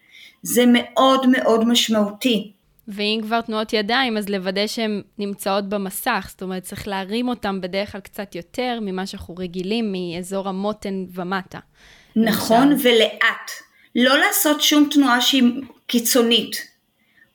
[0.42, 2.52] זה מאוד מאוד משמעותי.
[2.88, 7.92] ואם כבר תנועות ידיים, אז לוודא שהן נמצאות במסך, זאת אומרת, צריך להרים אותן בדרך
[7.92, 11.60] כלל קצת יותר ממה שאנחנו רגילים מאזור המותן ומטה.
[12.16, 12.88] נכון, למשל.
[12.88, 13.52] ולאט.
[13.96, 15.44] לא לעשות שום תנועה שהיא
[15.88, 16.68] קיצונית.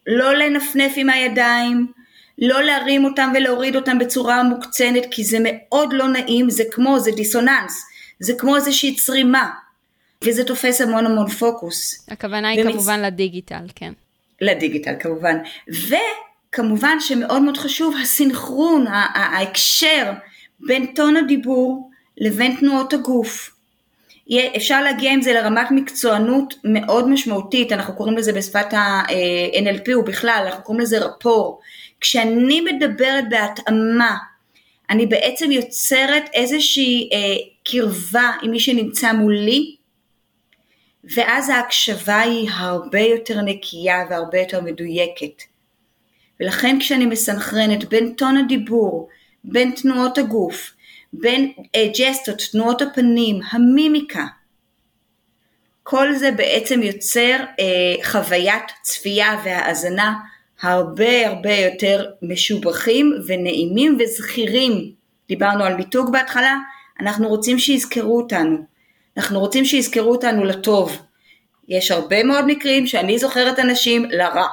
[0.06, 1.92] לא לנפנף עם הידיים,
[2.38, 7.10] לא להרים אותם ולהוריד אותם בצורה מוקצנת, כי זה מאוד לא נעים, זה כמו, זה
[7.10, 7.84] דיסוננס,
[8.20, 9.50] זה כמו איזושהי צרימה,
[10.24, 12.06] וזה תופס המון המון פוקוס.
[12.10, 12.72] הכוונה היא ומצ...
[12.72, 13.92] כמובן לדיגיטל, כן.
[14.42, 15.36] לדיגיטל כמובן.
[15.68, 20.12] וכמובן שמאוד מאוד חשוב הסינכרון, ההקשר
[20.60, 23.50] בין טון הדיבור לבין תנועות הגוף.
[24.56, 30.64] אפשר להגיע עם זה לרמת מקצוענות מאוד משמעותית, אנחנו קוראים לזה בשפת ה-NLP ובכלל, אנחנו
[30.64, 31.60] קוראים לזה רפור.
[32.00, 34.16] כשאני מדברת בהתאמה,
[34.90, 37.18] אני בעצם יוצרת איזושהי אה,
[37.64, 39.76] קרבה עם מי שנמצא מולי,
[41.04, 45.42] ואז ההקשבה היא הרבה יותר נקייה והרבה יותר מדויקת.
[46.40, 49.08] ולכן כשאני מסנכרנת בין טון הדיבור,
[49.44, 50.72] בין תנועות הגוף,
[51.12, 54.26] בין אה, ג'סטות, תנועות הפנים, המימיקה,
[55.82, 60.14] כל זה בעצם יוצר אה, חוויית צפייה והאזנה
[60.62, 64.92] הרבה הרבה יותר משובחים ונעימים וזכירים.
[65.28, 66.56] דיברנו על מיתוג בהתחלה,
[67.00, 68.71] אנחנו רוצים שיזכרו אותנו.
[69.16, 70.98] אנחנו רוצים שיזכרו אותנו לטוב.
[71.68, 74.46] יש הרבה מאוד מקרים שאני זוכרת אנשים לרע.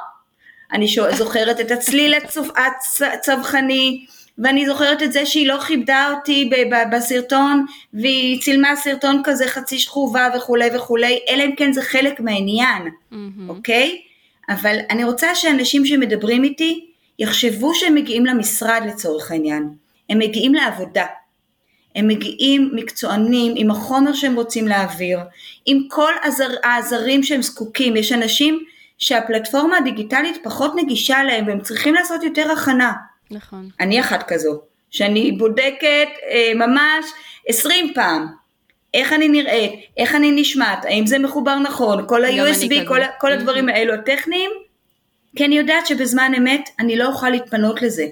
[0.72, 0.86] אני
[1.18, 2.14] זוכרת את הצליל
[3.12, 4.06] הצווחני,
[4.38, 6.50] ואני זוכרת את זה שהיא לא כיבדה אותי
[6.92, 12.82] בסרטון, והיא צילמה סרטון כזה חצי שכובה וכולי וכולי, אלא אם כן זה חלק מהעניין,
[12.82, 13.16] mm-hmm.
[13.48, 14.00] אוקיי?
[14.48, 16.86] אבל אני רוצה שאנשים שמדברים איתי
[17.18, 19.68] יחשבו שהם מגיעים למשרד לצורך העניין,
[20.10, 21.06] הם מגיעים לעבודה.
[21.96, 25.18] הם מגיעים מקצוענים עם החומר שהם רוצים להעביר,
[25.66, 28.64] עם כל הזר, העזרים שהם זקוקים, יש אנשים
[28.98, 32.92] שהפלטפורמה הדיגיטלית פחות נגישה להם והם צריכים לעשות יותר הכנה.
[33.30, 33.68] נכון.
[33.80, 34.60] אני אחת כזו,
[34.90, 37.06] שאני בודקת אה, ממש
[37.48, 38.26] עשרים פעם,
[38.94, 43.68] איך אני נראית, איך אני נשמעת, האם זה מחובר נכון, כל ה-USB, כל, כל הדברים
[43.68, 44.50] האלו הטכניים,
[45.36, 48.06] כי אני יודעת שבזמן אמת אני לא אוכל להתפנות לזה.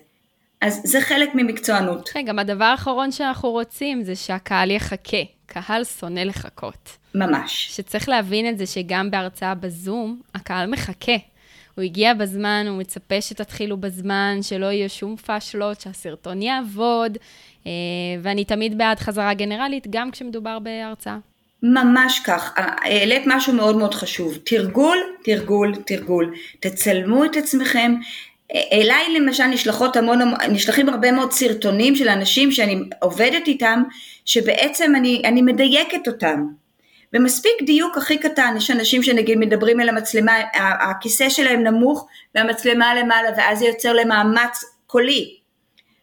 [0.60, 2.08] אז זה חלק ממקצוענות.
[2.08, 5.22] כן, גם הדבר האחרון שאנחנו רוצים זה שהקהל יחכה.
[5.46, 6.96] קהל שונא לחכות.
[7.14, 7.68] ממש.
[7.76, 11.16] שצריך להבין את זה שגם בהרצאה בזום, הקהל מחכה.
[11.74, 17.18] הוא הגיע בזמן, הוא מצפה שתתחילו בזמן, שלא יהיו שום פאשלות, שהסרטון יעבוד,
[17.66, 17.72] אה,
[18.22, 21.18] ואני תמיד בעד חזרה גנרלית, גם כשמדובר בהרצאה.
[21.62, 27.94] ממש כך, העלית משהו מאוד מאוד חשוב, תרגול, תרגול, תרגול, תצלמו את עצמכם,
[28.72, 30.18] אליי למשל נשלחות המון,
[30.48, 33.82] נשלחים הרבה מאוד סרטונים של אנשים שאני עובדת איתם,
[34.24, 36.46] שבעצם אני, אני מדייקת אותם.
[37.12, 40.32] ומספיק דיוק הכי קטן, יש אנשים שנגיד מדברים אל המצלמה,
[40.90, 45.34] הכיסא שלהם נמוך והמצלמה למעלה ואז זה יוצר למאמץ קולי.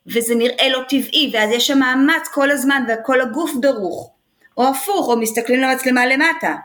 [0.08, 4.12] וזה נראה לא טבעי ואז יש שם מאמץ כל הזמן וכל הגוף דרוך.
[4.58, 6.56] או הפוך או מסתכלים למצלמה למטה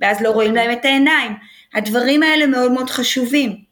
[0.00, 1.32] ואז לא רואים להם את העיניים.
[1.74, 3.65] הדברים האלה מאוד מאוד חשובים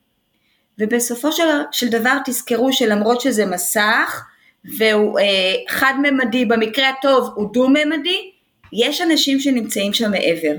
[0.79, 4.25] ובסופו של, של דבר תזכרו שלמרות שזה מסך
[4.65, 5.25] והוא אה,
[5.69, 8.31] חד ממדי במקרה הטוב הוא דו ממדי
[8.73, 10.55] יש אנשים שנמצאים שם מעבר.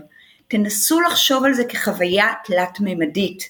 [0.47, 3.49] תנסו לחשוב על זה כחוויה תלת ממדית,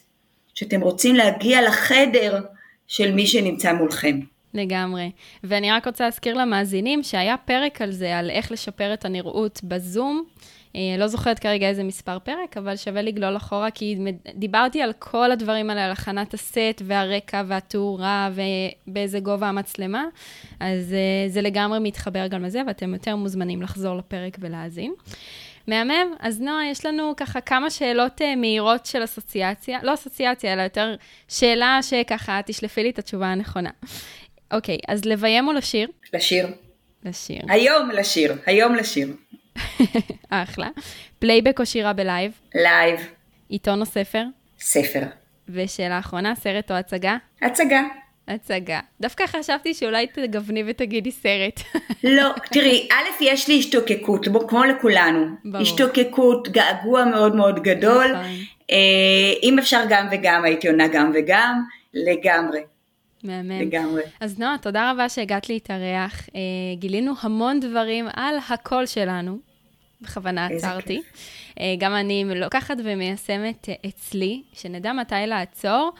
[0.53, 2.41] שאתם רוצים להגיע לחדר
[2.87, 4.19] של מי שנמצא מולכם.
[4.53, 5.11] לגמרי.
[5.43, 10.23] ואני רק רוצה להזכיר למאזינים שהיה פרק על זה, על איך לשפר את הנראות בזום.
[10.75, 13.97] אה, לא זוכרת כרגע איזה מספר פרק, אבל שווה לגלול אחורה, כי
[14.35, 18.29] דיברתי על כל הדברים האלה, על הכנת הסט והרקע והתאורה
[18.87, 20.05] ובאיזה גובה המצלמה,
[20.59, 24.93] אז אה, זה לגמרי מתחבר גם לזה, ואתם יותר מוזמנים לחזור לפרק ולהאזין.
[25.67, 26.13] מהמם.
[26.19, 30.95] אז נועה, יש לנו ככה כמה שאלות uh, מהירות של אסוציאציה, לא אסוציאציה, אלא יותר
[31.27, 33.69] שאלה שככה תשלפי לי את התשובה הנכונה.
[34.51, 35.89] אוקיי, אז לביים או לשיר?
[36.13, 36.47] לשיר.
[37.05, 37.41] לשיר.
[37.47, 39.07] היום לשיר, היום לשיר.
[40.29, 40.67] אחלה.
[41.19, 42.31] פלייבק או שירה ב live?
[42.55, 42.99] live.
[43.49, 44.23] עיתון או ספר?
[44.59, 45.01] ספר.
[45.49, 47.17] ושאלה אחרונה, סרט או הצגה?
[47.41, 47.81] הצגה.
[48.27, 48.79] הצגה.
[49.01, 51.59] דווקא חשבתי שאולי תגווני ותגידי סרט.
[52.03, 55.25] לא, תראי, א', יש לי השתוקקות, כמו לכולנו.
[55.45, 55.61] ברור.
[55.61, 58.11] השתוקקות, געגוע מאוד מאוד גדול.
[58.11, 58.25] נכון.
[58.71, 62.59] אה, אם אפשר גם וגם, הייתי עונה גם וגם, לגמרי.
[63.25, 63.61] מהמם.
[63.61, 64.01] לגמרי.
[64.19, 66.29] אז נועה, תודה רבה שהגעת להתארח.
[66.35, 66.39] אה,
[66.75, 69.37] גילינו המון דברים על הקול שלנו,
[70.01, 71.01] בכוונה עצרתי.
[71.77, 75.91] גם אני לוקחת ומיישמת אצלי, שנדע מתי לעצור,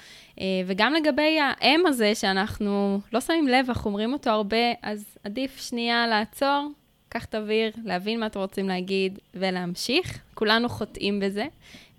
[0.65, 6.07] וגם לגבי האם הזה, שאנחנו לא שמים לב, אנחנו אומרים אותו הרבה, אז עדיף שנייה
[6.07, 6.71] לעצור,
[7.09, 10.19] קח אוויר, להבין מה אתם רוצים להגיד ולהמשיך.
[10.33, 11.45] כולנו חוטאים בזה,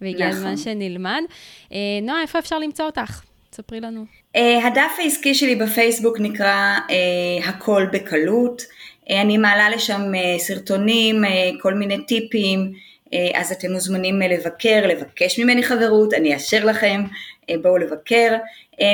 [0.00, 0.38] והגיע נכון.
[0.38, 1.22] הזמן שנלמד.
[2.02, 3.22] נועה, איפה אפשר למצוא אותך?
[3.56, 4.04] ספרי לנו.
[4.34, 6.78] הדף העסקי שלי בפייסבוק נקרא
[7.44, 8.62] הכל בקלות.
[9.10, 10.02] אני מעלה לשם
[10.38, 11.22] סרטונים,
[11.62, 12.72] כל מיני טיפים,
[13.34, 17.04] אז אתם מוזמנים לבקר, לבקש ממני חברות, אני אאשר לכם,
[17.62, 18.36] בואו לבקר.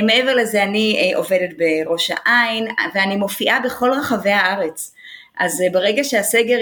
[0.02, 4.94] מעבר לזה אני עובדת בראש העין ואני מופיעה בכל רחבי הארץ.
[5.38, 6.58] אז ברגע שהסגר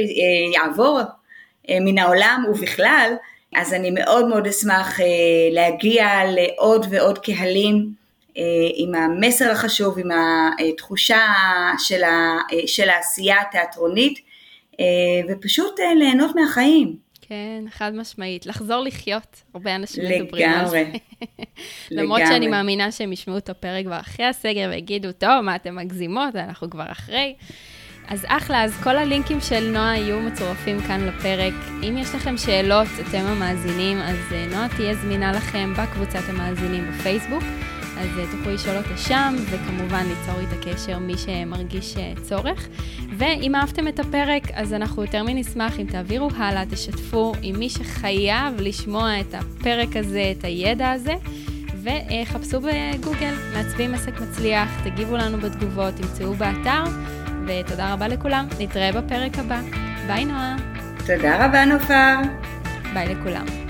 [0.54, 1.00] יעבור
[1.70, 3.12] מן העולם ובכלל,
[3.54, 4.98] אז אני מאוד מאוד אשמח
[5.52, 7.92] להגיע לעוד ועוד קהלים
[8.74, 10.08] עם המסר החשוב, עם
[10.58, 11.26] התחושה
[11.78, 14.18] של, ה, של העשייה התיאטרונית,
[15.28, 16.96] ופשוט ליהנות מהחיים.
[17.30, 18.46] כן, חד משמעית.
[18.46, 20.84] לחזור לחיות, הרבה אנשים מדברים על זה.
[21.90, 26.36] למרות שאני מאמינה שהם ישמעו את הפרק כבר אחרי הסגר ויגידו, טוב, מה אתם מגזימות,
[26.36, 27.34] אנחנו כבר אחרי.
[28.10, 31.54] אז אחלה, אז כל הלינקים של נועה יהיו מצורפים כאן לפרק.
[31.82, 34.16] אם יש לכם שאלות, אתם המאזינים, אז
[34.50, 37.42] נועה תהיה זמינה לכם בקבוצת המאזינים בפייסבוק.
[37.98, 42.68] אז תוכלו לשאול אותה שם, וכמובן ליצור איתה קשר מי שמרגיש צורך.
[43.18, 48.60] ואם אהבתם את הפרק, אז אנחנו יותר מנשמח אם תעבירו הלאה, תשתפו עם מי שחייב
[48.60, 51.14] לשמוע את הפרק הזה, את הידע הזה.
[51.82, 56.84] וחפשו בגוגל, מעצבים עסק מצליח, תגיבו לנו בתגובות, תמצאו באתר,
[57.50, 59.60] ותודה רבה לכולם, נתראה בפרק הבא.
[60.06, 60.56] ביי נועה.
[60.98, 62.16] תודה רבה נופר.
[62.94, 63.69] ביי לכולם.